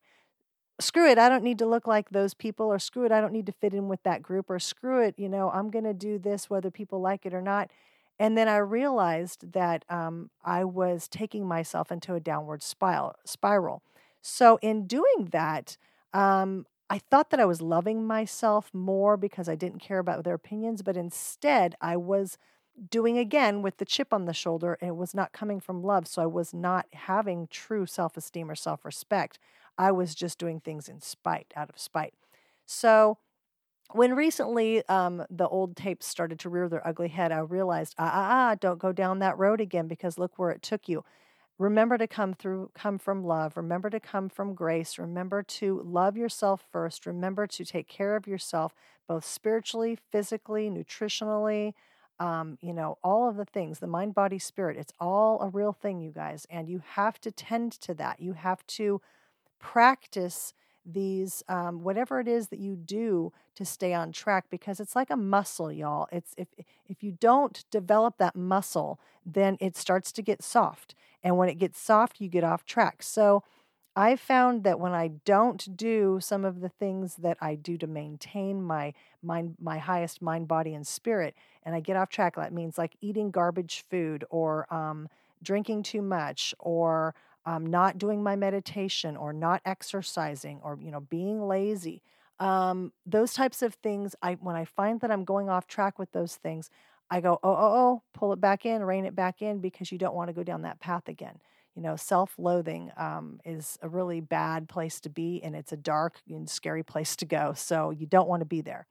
screw 0.80 1.10
it, 1.10 1.18
I 1.18 1.30
don't 1.30 1.44
need 1.44 1.60
to 1.60 1.66
look 1.66 1.88
like 1.88 2.10
those 2.10 2.34
people, 2.34 2.68
or 2.68 2.80
screw 2.80 3.06
it, 3.06 3.12
I 3.12 3.22
don't 3.22 3.34
need 3.34 3.46
to 3.46 3.52
fit 3.52 3.74
in 3.74 3.88
with 3.88 4.04
that 4.04 4.22
group, 4.22 4.50
or 4.50 4.60
screw 4.60 5.02
it, 5.02 5.16
you 5.18 5.30
know, 5.30 5.50
I'm 5.52 5.70
going 5.70 5.86
to 5.86 5.94
do 5.94 6.18
this 6.18 6.50
whether 6.50 6.72
people 6.72 7.02
like 7.02 7.26
it 7.26 7.34
or 7.34 7.42
not. 7.42 7.72
And 8.20 8.38
then 8.38 8.48
I 8.48 8.58
realized 8.58 9.54
that 9.54 9.86
um, 9.90 10.30
I 10.44 10.64
was 10.64 11.08
taking 11.08 11.48
myself 11.48 11.92
into 11.92 12.14
a 12.14 12.20
downward 12.20 12.62
spiral. 12.64 13.82
So, 14.22 14.60
in 14.62 14.86
doing 14.86 15.30
that, 15.32 15.78
um, 16.14 16.66
I 16.90 17.00
thought 17.00 17.32
that 17.32 17.40
I 17.40 17.46
was 17.46 17.62
loving 17.62 18.06
myself 18.06 18.70
more 18.72 19.18
because 19.18 19.50
I 19.50 19.56
didn't 19.56 19.80
care 19.80 20.00
about 20.00 20.24
their 20.24 20.36
opinions, 20.36 20.84
but 20.84 20.96
instead 20.96 21.76
I 21.82 21.98
was 21.98 22.38
doing 22.90 23.18
again 23.18 23.62
with 23.62 23.78
the 23.78 23.86
chip 23.86 24.14
on 24.14 24.26
the 24.26 24.34
shoulder 24.34 24.78
and 24.82 24.90
it 24.90 24.96
was 24.96 25.14
not 25.14 25.34
coming 25.34 25.60
from 25.60 25.84
love. 25.84 26.08
So 26.08 26.22
I 26.22 26.26
was 26.26 26.54
not 26.54 26.88
having 26.94 27.48
true 27.48 27.86
self 27.86 28.18
esteem 28.18 28.50
or 28.50 28.56
self 28.56 28.86
respect. 28.86 29.40
I 29.78 29.92
was 29.92 30.16
just 30.16 30.38
doing 30.38 30.60
things 30.60 30.88
in 30.90 31.02
spite, 31.02 31.54
out 31.56 31.70
of 31.70 31.80
spite. 31.80 32.14
So 32.66 33.18
when 33.92 34.16
recently 34.16 34.88
um, 34.90 35.24
the 35.30 35.48
old 35.48 35.76
tapes 35.76 36.08
started 36.08 36.40
to 36.40 36.50
rear 36.50 36.68
their 36.68 36.86
ugly 36.88 37.10
head, 37.10 37.32
I 37.32 37.40
realized, 37.40 37.96
ah, 37.98 38.10
ah, 38.14 38.30
ah, 38.52 38.56
don't 38.56 38.80
go 38.80 38.92
down 38.92 39.20
that 39.20 39.38
road 39.38 39.62
again 39.62 39.88
because 39.88 40.18
look 40.18 40.40
where 40.40 40.52
it 40.52 40.62
took 40.62 40.90
you. 40.90 41.04
Remember 41.60 41.98
to 41.98 42.08
come 42.08 42.34
through, 42.34 42.72
come 42.74 42.98
from 42.98 43.24
love. 43.24 43.56
Remember 43.56 43.90
to 43.90 44.00
come 44.00 44.30
from 44.30 44.56
grace. 44.56 44.98
Remember 44.98 45.44
to 45.44 45.82
love 45.86 46.18
yourself 46.18 46.64
first. 46.72 47.06
Remember 47.06 47.46
to 47.46 47.64
take 47.64 47.88
care 47.88 48.16
of 48.16 48.28
yourself, 48.28 48.74
both 49.08 49.24
spiritually, 49.26 49.98
physically, 50.12 50.70
nutritionally, 50.70 51.74
um, 52.24 52.58
you 52.62 52.72
know, 52.72 52.98
all 53.04 53.28
of 53.28 53.36
the 53.36 53.44
things, 53.44 53.80
the 53.80 53.88
mind, 53.88 54.16
body, 54.16 54.40
spirit. 54.40 54.78
It's 54.78 54.94
all 54.98 55.42
a 55.42 55.50
real 55.50 55.74
thing, 55.74 56.00
you 56.00 56.10
guys. 56.10 56.48
And 56.50 56.70
you 56.70 56.82
have 56.92 57.20
to 57.20 57.32
tend 57.32 57.74
to 57.82 57.94
that. 57.96 58.22
You 58.22 58.32
have 58.32 58.66
to 58.68 59.02
practice 59.60 60.54
these 60.86 61.44
um, 61.50 61.84
whatever 61.84 62.22
it 62.22 62.28
is 62.30 62.48
that 62.48 62.60
you 62.60 62.78
do 62.78 63.34
to 63.56 63.66
stay 63.66 63.94
on 63.94 64.14
track 64.14 64.46
because 64.50 64.80
it's 64.82 64.98
like 64.98 65.10
a 65.10 65.16
muscle 65.16 65.72
y'all 65.72 66.10
it's 66.12 66.34
if 66.38 66.50
if 66.90 67.02
you 67.02 67.14
don't 67.14 67.64
develop 67.72 68.18
that 68.18 68.36
muscle 68.36 69.00
then 69.26 69.56
it 69.62 69.78
starts 69.78 70.12
to 70.12 70.22
get 70.22 70.44
soft 70.44 70.94
and 71.24 71.38
when 71.38 71.48
it 71.48 71.58
gets 71.58 71.80
soft 71.80 72.20
you 72.20 72.28
get 72.28 72.44
off 72.44 72.66
track 72.66 73.02
so 73.02 73.42
i 73.96 74.16
found 74.16 74.64
that 74.64 74.80
when 74.80 74.94
i 74.94 75.08
don't 75.26 75.76
do 75.76 76.20
some 76.22 76.46
of 76.46 76.62
the 76.62 76.70
things 76.70 77.16
that 77.18 77.38
i 77.42 77.56
do 77.56 77.78
to 77.78 77.88
maintain 77.88 78.62
my 78.62 78.94
mind 79.22 79.56
my 79.60 79.78
highest 79.78 80.22
mind 80.22 80.48
body 80.48 80.74
and 80.74 80.88
spirit 80.88 81.36
and 81.64 81.76
i 81.76 81.80
get 81.80 81.96
off 81.96 82.10
track 82.10 82.36
that 82.36 82.54
means 82.54 82.78
like 82.78 82.96
eating 83.02 83.32
garbage 83.32 83.86
food 83.90 84.24
or 84.30 84.72
um, 84.74 85.08
drinking 85.42 85.84
too 85.84 86.02
much 86.02 86.54
or 86.60 87.14
um, 87.46 87.66
not 87.66 87.98
doing 87.98 88.24
my 88.24 88.36
meditation 88.36 89.18
or 89.18 89.34
not 89.34 89.62
exercising 89.66 90.60
or 90.64 90.78
you 90.82 90.92
know 90.92 91.02
being 91.02 91.48
lazy 91.48 92.02
um, 92.40 92.92
those 93.06 93.34
types 93.34 93.62
of 93.62 93.76
things 93.76 94.16
i 94.22 94.34
when 94.36 94.56
i 94.56 94.66
find 94.66 95.02
that 95.02 95.12
i'm 95.12 95.26
going 95.26 95.50
off 95.50 95.68
track 95.68 96.00
with 96.00 96.12
those 96.14 96.36
things 96.38 96.70
i 97.12 97.20
go 97.22 97.40
oh 97.44 97.52
oh 97.52 97.74
oh 97.76 98.02
pull 98.14 98.34
it 98.34 98.42
back 98.42 98.66
in 98.66 98.84
rein 98.84 99.06
it 99.06 99.16
back 99.16 99.42
in 99.42 99.60
because 99.60 99.92
you 99.92 99.98
don't 99.98 100.16
want 100.16 100.30
to 100.30 100.34
go 100.34 100.44
down 100.44 100.62
that 100.64 100.80
path 100.80 101.08
again 101.08 101.40
you 101.76 101.82
know 101.82 101.96
self-loathing 101.96 102.92
um, 102.98 103.40
is 103.46 103.78
a 103.82 103.90
really 103.90 104.22
bad 104.22 104.68
place 104.70 105.00
to 105.00 105.10
be 105.10 105.42
and 105.44 105.56
it's 105.56 105.72
a 105.72 105.78
dark 105.78 106.22
and 106.30 106.50
scary 106.50 106.84
place 106.84 107.16
to 107.16 107.26
go 107.26 107.54
so 107.56 107.90
you 107.92 108.06
don't 108.06 108.28
want 108.28 108.42
to 108.42 108.46
be 108.46 108.62
there 108.62 108.88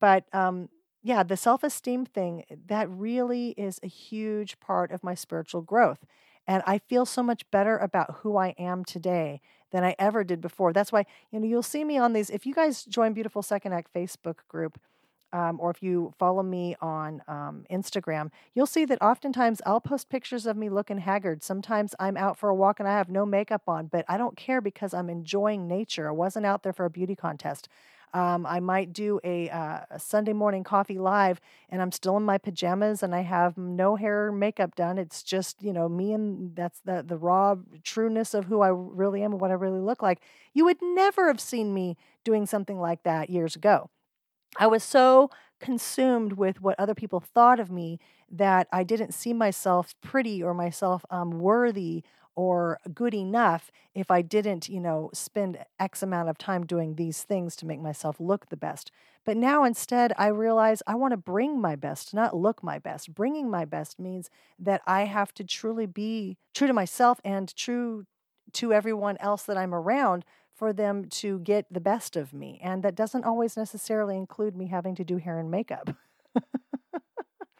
but 0.00 0.24
um, 0.32 0.68
yeah 1.02 1.22
the 1.22 1.36
self-esteem 1.36 2.06
thing 2.06 2.44
that 2.66 2.88
really 2.90 3.50
is 3.50 3.78
a 3.82 3.88
huge 3.88 4.58
part 4.60 4.90
of 4.90 5.04
my 5.04 5.14
spiritual 5.14 5.62
growth 5.62 6.04
and 6.48 6.62
I 6.66 6.78
feel 6.78 7.04
so 7.04 7.22
much 7.22 7.48
better 7.50 7.76
about 7.76 8.16
who 8.22 8.38
I 8.38 8.54
am 8.58 8.82
today 8.82 9.42
than 9.70 9.84
I 9.84 9.94
ever 9.98 10.24
did 10.24 10.40
before. 10.40 10.72
That's 10.72 10.90
why, 10.90 11.04
you 11.30 11.38
know, 11.38 11.46
you'll 11.46 11.62
see 11.62 11.84
me 11.84 11.98
on 11.98 12.14
these. 12.14 12.30
If 12.30 12.46
you 12.46 12.54
guys 12.54 12.84
join 12.84 13.12
Beautiful 13.12 13.42
Second 13.42 13.74
Act 13.74 13.92
Facebook 13.92 14.38
group, 14.48 14.80
um, 15.32 15.58
or 15.60 15.70
if 15.70 15.82
you 15.82 16.14
follow 16.18 16.42
me 16.42 16.76
on 16.80 17.22
um, 17.28 17.64
Instagram, 17.70 18.30
you'll 18.54 18.66
see 18.66 18.84
that 18.86 19.00
oftentimes 19.02 19.60
I'll 19.66 19.80
post 19.80 20.08
pictures 20.08 20.46
of 20.46 20.56
me 20.56 20.68
looking 20.68 20.98
haggard. 20.98 21.42
Sometimes 21.42 21.94
I'm 21.98 22.16
out 22.16 22.38
for 22.38 22.48
a 22.48 22.54
walk 22.54 22.80
and 22.80 22.88
I 22.88 22.92
have 22.92 23.08
no 23.08 23.26
makeup 23.26 23.62
on, 23.68 23.86
but 23.86 24.04
I 24.08 24.16
don't 24.16 24.36
care 24.36 24.60
because 24.60 24.94
I'm 24.94 25.10
enjoying 25.10 25.68
nature. 25.68 26.08
I 26.08 26.12
wasn't 26.12 26.46
out 26.46 26.62
there 26.62 26.72
for 26.72 26.84
a 26.84 26.90
beauty 26.90 27.14
contest. 27.14 27.68
Um, 28.14 28.46
I 28.46 28.60
might 28.60 28.94
do 28.94 29.20
a, 29.22 29.50
uh, 29.50 29.80
a, 29.90 29.98
Sunday 29.98 30.32
morning 30.32 30.64
coffee 30.64 30.98
live 30.98 31.40
and 31.68 31.82
I'm 31.82 31.92
still 31.92 32.16
in 32.16 32.22
my 32.22 32.38
pajamas 32.38 33.02
and 33.02 33.14
I 33.14 33.20
have 33.20 33.58
no 33.58 33.96
hair 33.96 34.32
makeup 34.32 34.74
done. 34.74 34.96
It's 34.96 35.22
just, 35.22 35.62
you 35.62 35.74
know, 35.74 35.90
me 35.90 36.14
and 36.14 36.56
that's 36.56 36.80
the, 36.80 37.04
the 37.06 37.18
raw 37.18 37.56
trueness 37.82 38.32
of 38.32 38.46
who 38.46 38.62
I 38.62 38.68
really 38.68 39.22
am 39.22 39.32
and 39.32 39.40
what 39.40 39.50
I 39.50 39.54
really 39.54 39.80
look 39.80 40.00
like. 40.00 40.20
You 40.54 40.64
would 40.64 40.78
never 40.80 41.26
have 41.26 41.40
seen 41.40 41.74
me 41.74 41.98
doing 42.24 42.46
something 42.46 42.80
like 42.80 43.02
that 43.02 43.28
years 43.28 43.54
ago. 43.54 43.90
I 44.56 44.66
was 44.66 44.82
so 44.82 45.30
consumed 45.60 46.34
with 46.34 46.60
what 46.60 46.78
other 46.78 46.94
people 46.94 47.20
thought 47.20 47.60
of 47.60 47.70
me 47.70 47.98
that 48.30 48.68
I 48.72 48.84
didn't 48.84 49.12
see 49.14 49.32
myself 49.32 49.94
pretty 50.00 50.42
or 50.42 50.54
myself 50.54 51.04
um, 51.10 51.38
worthy 51.38 52.04
or 52.36 52.78
good 52.94 53.14
enough 53.14 53.72
if 53.94 54.12
I 54.12 54.22
didn't, 54.22 54.68
you 54.68 54.78
know, 54.78 55.10
spend 55.12 55.58
X 55.80 56.04
amount 56.04 56.28
of 56.28 56.38
time 56.38 56.64
doing 56.64 56.94
these 56.94 57.24
things 57.24 57.56
to 57.56 57.66
make 57.66 57.80
myself 57.80 58.20
look 58.20 58.48
the 58.48 58.56
best. 58.56 58.92
But 59.24 59.36
now 59.36 59.64
instead, 59.64 60.12
I 60.16 60.28
realize 60.28 60.80
I 60.86 60.94
want 60.94 61.10
to 61.10 61.16
bring 61.16 61.60
my 61.60 61.74
best, 61.74 62.14
not 62.14 62.36
look 62.36 62.62
my 62.62 62.78
best. 62.78 63.12
Bringing 63.12 63.50
my 63.50 63.64
best 63.64 63.98
means 63.98 64.30
that 64.60 64.82
I 64.86 65.04
have 65.06 65.34
to 65.34 65.44
truly 65.44 65.86
be 65.86 66.38
true 66.54 66.68
to 66.68 66.72
myself 66.72 67.20
and 67.24 67.52
true 67.56 68.06
to 68.52 68.72
everyone 68.72 69.16
else 69.18 69.42
that 69.42 69.58
I'm 69.58 69.74
around 69.74 70.24
for 70.58 70.72
them 70.74 71.06
to 71.22 71.38
get 71.40 71.66
the 71.72 71.80
best 71.80 72.16
of 72.16 72.32
me. 72.34 72.60
And 72.62 72.82
that 72.82 72.96
doesn't 72.96 73.24
always 73.24 73.56
necessarily 73.56 74.16
include 74.16 74.56
me 74.56 74.66
having 74.68 74.96
to 74.96 75.04
do 75.04 75.18
hair 75.18 75.38
and 75.38 75.50
makeup. 75.50 75.90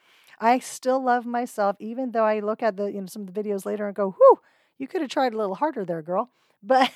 I 0.39 0.59
still 0.59 1.01
love 1.03 1.25
myself, 1.25 1.75
even 1.79 2.11
though 2.11 2.23
I 2.25 2.39
look 2.39 2.63
at 2.63 2.77
the 2.77 2.85
you 2.91 3.01
know 3.01 3.07
some 3.07 3.23
of 3.27 3.33
the 3.33 3.41
videos 3.43 3.65
later 3.65 3.87
and 3.87 3.95
go, 3.95 4.11
"Whew, 4.11 4.39
you 4.77 4.87
could 4.87 5.01
have 5.01 5.09
tried 5.09 5.33
a 5.33 5.37
little 5.37 5.55
harder 5.55 5.85
there, 5.85 6.01
girl. 6.01 6.29
But 6.61 6.91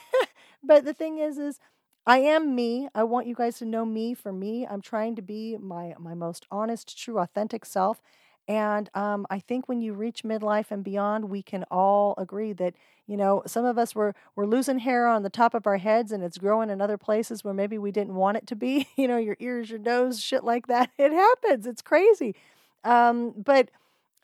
but 0.61 0.83
the 0.83 0.93
thing 0.93 1.19
is 1.19 1.37
is 1.37 1.59
I 2.05 2.17
am 2.19 2.53
me. 2.53 2.89
I 2.93 3.03
want 3.03 3.27
you 3.27 3.35
guys 3.35 3.57
to 3.59 3.65
know 3.65 3.85
me 3.85 4.13
for 4.13 4.33
me. 4.33 4.67
I'm 4.67 4.81
trying 4.81 5.15
to 5.15 5.21
be 5.21 5.57
my 5.57 5.93
my 5.99 6.13
most 6.13 6.45
honest, 6.51 6.97
true, 6.97 7.19
authentic 7.19 7.65
self. 7.65 8.01
And 8.47 8.89
um, 8.93 9.25
I 9.29 9.39
think 9.39 9.69
when 9.69 9.81
you 9.81 9.93
reach 9.93 10.23
midlife 10.23 10.69
and 10.69 10.83
beyond, 10.83 11.29
we 11.29 11.41
can 11.41 11.63
all 11.71 12.13
agree 12.17 12.51
that 12.53 12.73
you 13.07 13.15
know 13.15 13.41
some 13.45 13.63
of 13.65 13.77
us 13.77 13.95
were 13.95 14.15
we're 14.35 14.45
losing 14.45 14.79
hair 14.79 15.07
on 15.07 15.23
the 15.23 15.29
top 15.29 15.53
of 15.53 15.65
our 15.65 15.77
heads, 15.77 16.11
and 16.11 16.23
it's 16.23 16.37
growing 16.37 16.69
in 16.69 16.81
other 16.81 16.97
places 16.97 17.43
where 17.43 17.53
maybe 17.53 17.77
we 17.77 17.91
didn't 17.91 18.15
want 18.15 18.37
it 18.37 18.47
to 18.47 18.55
be. 18.55 18.87
You 18.97 19.07
know, 19.07 19.17
your 19.17 19.35
ears, 19.39 19.69
your 19.69 19.79
nose, 19.79 20.21
shit 20.21 20.43
like 20.43 20.67
that. 20.67 20.89
It 20.97 21.11
happens. 21.11 21.67
It's 21.67 21.81
crazy. 21.81 22.35
Um, 22.83 23.31
but 23.37 23.69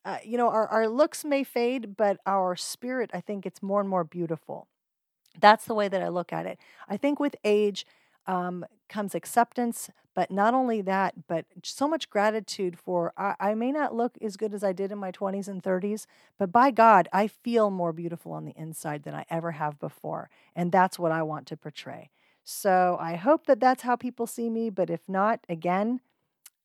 uh, 0.06 0.18
you 0.24 0.38
know, 0.38 0.50
our, 0.50 0.68
our 0.68 0.88
looks 0.88 1.26
may 1.26 1.44
fade, 1.44 1.98
but 1.98 2.20
our 2.26 2.56
spirit, 2.56 3.12
I 3.14 3.22
think 3.22 3.46
it's 3.46 3.62
more 3.62 3.82
and 3.82 3.90
more 3.90 4.04
beautiful. 4.04 4.68
That's 5.40 5.66
the 5.66 5.74
way 5.76 5.88
that 5.88 6.02
I 6.02 6.10
look 6.10 6.34
at 6.34 6.46
it. 6.46 6.60
I 6.88 6.98
think 6.98 7.20
with 7.20 7.36
age 7.44 7.86
um, 8.30 8.64
comes 8.88 9.16
acceptance, 9.16 9.90
but 10.14 10.30
not 10.30 10.54
only 10.54 10.82
that, 10.82 11.28
but 11.28 11.46
so 11.64 11.88
much 11.88 12.12
gratitude 12.12 12.78
for 12.78 13.12
I, 13.18 13.34
I 13.40 13.56
may 13.56 13.72
not 13.72 13.96
look 13.96 14.18
as 14.22 14.38
good 14.38 14.54
as 14.54 14.64
I 14.64 14.72
did 14.72 14.92
in 14.92 15.00
my 15.00 15.12
20s 15.12 15.48
and 15.48 15.64
30s, 15.64 16.06
but 16.38 16.52
by 16.52 16.70
God, 16.70 17.10
I 17.12 17.28
feel 17.28 17.72
more 17.72 17.92
beautiful 17.92 18.32
on 18.34 18.46
the 18.46 18.54
inside 18.56 19.04
than 19.04 19.16
I 19.16 19.26
ever 19.32 19.54
have 19.54 19.80
before. 19.80 20.30
And 20.56 20.72
that's 20.72 21.00
what 21.00 21.12
I 21.12 21.24
want 21.24 21.48
to 21.48 21.58
portray. 21.58 22.12
So 22.44 22.98
I 23.00 23.16
hope 23.16 23.48
that 23.48 23.60
that's 23.60 23.82
how 23.82 23.96
people 23.96 24.28
see 24.28 24.50
me, 24.50 24.70
but 24.70 24.92
if 24.92 25.02
not, 25.08 25.40
again, 25.50 26.00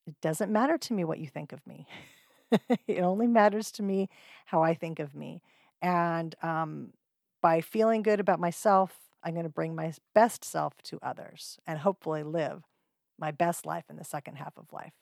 it 0.06 0.20
doesn't 0.20 0.52
matter 0.52 0.76
to 0.76 0.92
me 0.92 1.02
what 1.02 1.18
you 1.18 1.28
think 1.28 1.52
of 1.52 1.66
me. 1.66 1.86
it 2.86 3.00
only 3.00 3.26
matters 3.26 3.70
to 3.72 3.82
me 3.82 4.10
how 4.46 4.62
I 4.62 4.74
think 4.74 4.98
of 4.98 5.14
me. 5.14 5.40
And 5.80 6.34
um, 6.42 6.92
by 7.40 7.62
feeling 7.62 8.02
good 8.02 8.20
about 8.20 8.38
myself, 8.38 8.98
I'm 9.24 9.32
going 9.32 9.44
to 9.44 9.50
bring 9.50 9.74
my 9.74 9.92
best 10.14 10.44
self 10.44 10.74
to 10.84 10.98
others 11.02 11.58
and 11.66 11.78
hopefully 11.78 12.22
live 12.22 12.64
my 13.18 13.30
best 13.30 13.64
life 13.64 13.84
in 13.88 13.96
the 13.96 14.04
second 14.04 14.36
half 14.36 14.56
of 14.56 14.72
life. 14.72 14.92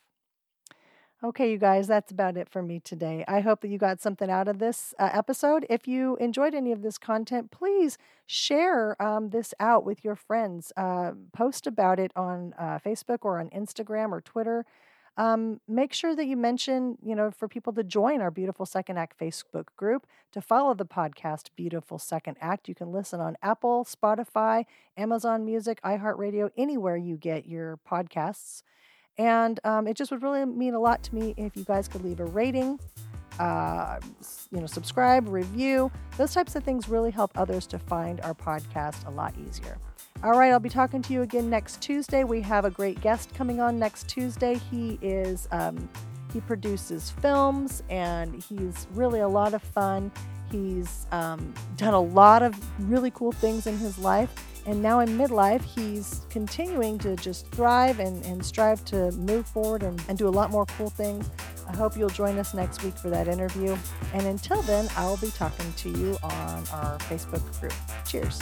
Okay, 1.25 1.53
you 1.53 1.59
guys, 1.59 1.87
that's 1.87 2.11
about 2.11 2.37
it 2.37 2.49
for 2.49 2.63
me 2.63 2.81
today. 2.81 3.25
I 3.29 3.41
hope 3.41 3.61
that 3.61 3.69
you 3.69 3.79
got 3.79 4.01
something 4.01 4.29
out 4.29 4.49
of 4.49 4.59
this 4.59 4.93
uh, 4.99 5.09
episode. 5.13 5.65
If 5.71 5.87
you 5.87 6.17
enjoyed 6.17 6.53
any 6.53 6.73
of 6.73 6.83
this 6.83 6.99
content, 6.99 7.53
please 7.53 7.97
share 8.27 9.01
um, 9.01 9.31
this 9.31 9.55
out 9.61 9.85
with 9.85 10.05
your 10.05 10.17
friends. 10.17 10.73
Uh, 10.77 11.13
post 11.33 11.69
about 11.69 12.01
it 12.01 12.11
on 12.17 12.55
uh, 12.59 12.81
Facebook 12.85 13.19
or 13.23 13.39
on 13.39 13.51
Instagram 13.51 14.11
or 14.11 14.21
Twitter. 14.21 14.67
Um, 15.17 15.61
make 15.69 15.93
sure 15.93 16.17
that 16.17 16.25
you 16.25 16.37
mention, 16.37 16.97
you 17.05 17.15
know, 17.15 17.31
for 17.31 17.47
people 17.47 17.73
to 17.75 17.83
join 17.83 18.23
our 18.23 18.31
Beautiful 18.31 18.65
Second 18.65 18.97
Act 18.97 19.19
Facebook 19.19 19.67
group 19.77 20.07
to 20.33 20.41
follow 20.41 20.73
the 20.75 20.87
podcast 20.87 21.49
Beautiful 21.55 21.99
Second 21.99 22.39
Act. 22.41 22.69
You 22.69 22.75
can 22.75 22.93
listen 22.93 23.21
on 23.21 23.37
Apple, 23.43 23.85
Spotify, 23.85 24.65
Amazon 24.97 25.45
Music, 25.45 25.81
iHeartRadio, 25.83 26.51
anywhere 26.57 26.97
you 26.97 27.17
get 27.17 27.47
your 27.47 27.79
podcasts. 27.89 28.63
And 29.19 29.61
um, 29.65 29.87
it 29.87 29.95
just 29.95 30.11
would 30.11 30.23
really 30.23 30.47
mean 30.47 30.73
a 30.73 30.81
lot 30.81 31.03
to 31.05 31.15
me 31.15 31.35
if 31.37 31.57
you 31.57 31.65
guys 31.65 31.89
could 31.89 32.03
leave 32.03 32.21
a 32.21 32.25
rating, 32.25 32.81
uh, 33.39 33.99
you 34.51 34.61
know, 34.61 34.67
subscribe, 34.67 35.29
review. 35.29 35.93
Those 36.17 36.33
types 36.33 36.57
of 36.57 36.65
things 36.65 36.89
really 36.89 37.11
help 37.11 37.39
others 37.39 37.67
to 37.69 37.79
find 37.79 38.23
our 38.23 38.35
podcast 38.35 39.07
a 39.07 39.11
lot 39.11 39.35
easier. 39.47 39.77
All 40.23 40.39
right, 40.39 40.53
I'll 40.53 40.61
be 40.61 40.69
talking 40.69 41.03
to 41.03 41.13
you 41.13 41.23
again 41.23 41.51
next 41.51 41.81
Tuesday. 41.81 42.23
We 42.23 42.41
have 42.43 42.65
a 42.65 42.71
great 42.71 43.01
guest 43.01 43.35
coming 43.35 43.61
on 43.61 43.79
next 43.79 44.09
Tuesday. 44.09 44.61
He 44.71 44.99
is 45.03 45.49
um, 45.51 45.89
he 46.33 46.41
produces 46.41 47.11
films 47.11 47.83
and 47.91 48.43
he's 48.43 48.87
really 48.95 49.21
a 49.21 49.29
lot 49.29 49.55
of 49.55 49.63
fun. 49.63 50.11
He's 50.51 51.07
um, 51.11 51.53
done 51.77 51.95
a 51.95 52.01
lot 52.01 52.43
of 52.43 52.55
really 52.91 53.11
cool 53.11 53.33
things 53.33 53.67
in 53.67 53.77
his 53.79 53.99
life. 53.99 54.33
And 54.65 54.81
now 54.81 55.01
in 55.01 55.09
midlife, 55.19 55.63
he's 55.65 56.25
continuing 56.31 56.99
to 56.99 57.17
just 57.17 57.49
thrive 57.49 57.99
and, 57.99 58.25
and 58.25 58.45
strive 58.45 58.85
to 58.87 59.11
move 59.13 59.47
forward 59.47 59.83
and, 59.83 60.01
and 60.09 60.17
do 60.17 60.29
a 60.29 60.31
lot 60.31 60.51
more 60.51 60.67
cool 60.67 60.91
things. 60.91 61.29
I 61.69 61.75
hope 61.75 61.97
you'll 61.97 62.11
join 62.11 62.39
us 62.39 62.55
next 62.55 62.85
week 62.85 62.97
for 62.97 63.11
that 63.11 63.27
interview. 63.27 63.77
And 64.13 64.27
until 64.27 64.63
then, 64.63 64.89
I 64.97 65.07
will 65.07 65.17
be 65.17 65.31
talking 65.31 65.73
to 65.73 65.89
you 65.89 66.17
on 66.23 66.65
our 66.73 66.99
Facebook 66.99 67.61
group. 67.61 67.75
Cheers. 68.07 68.41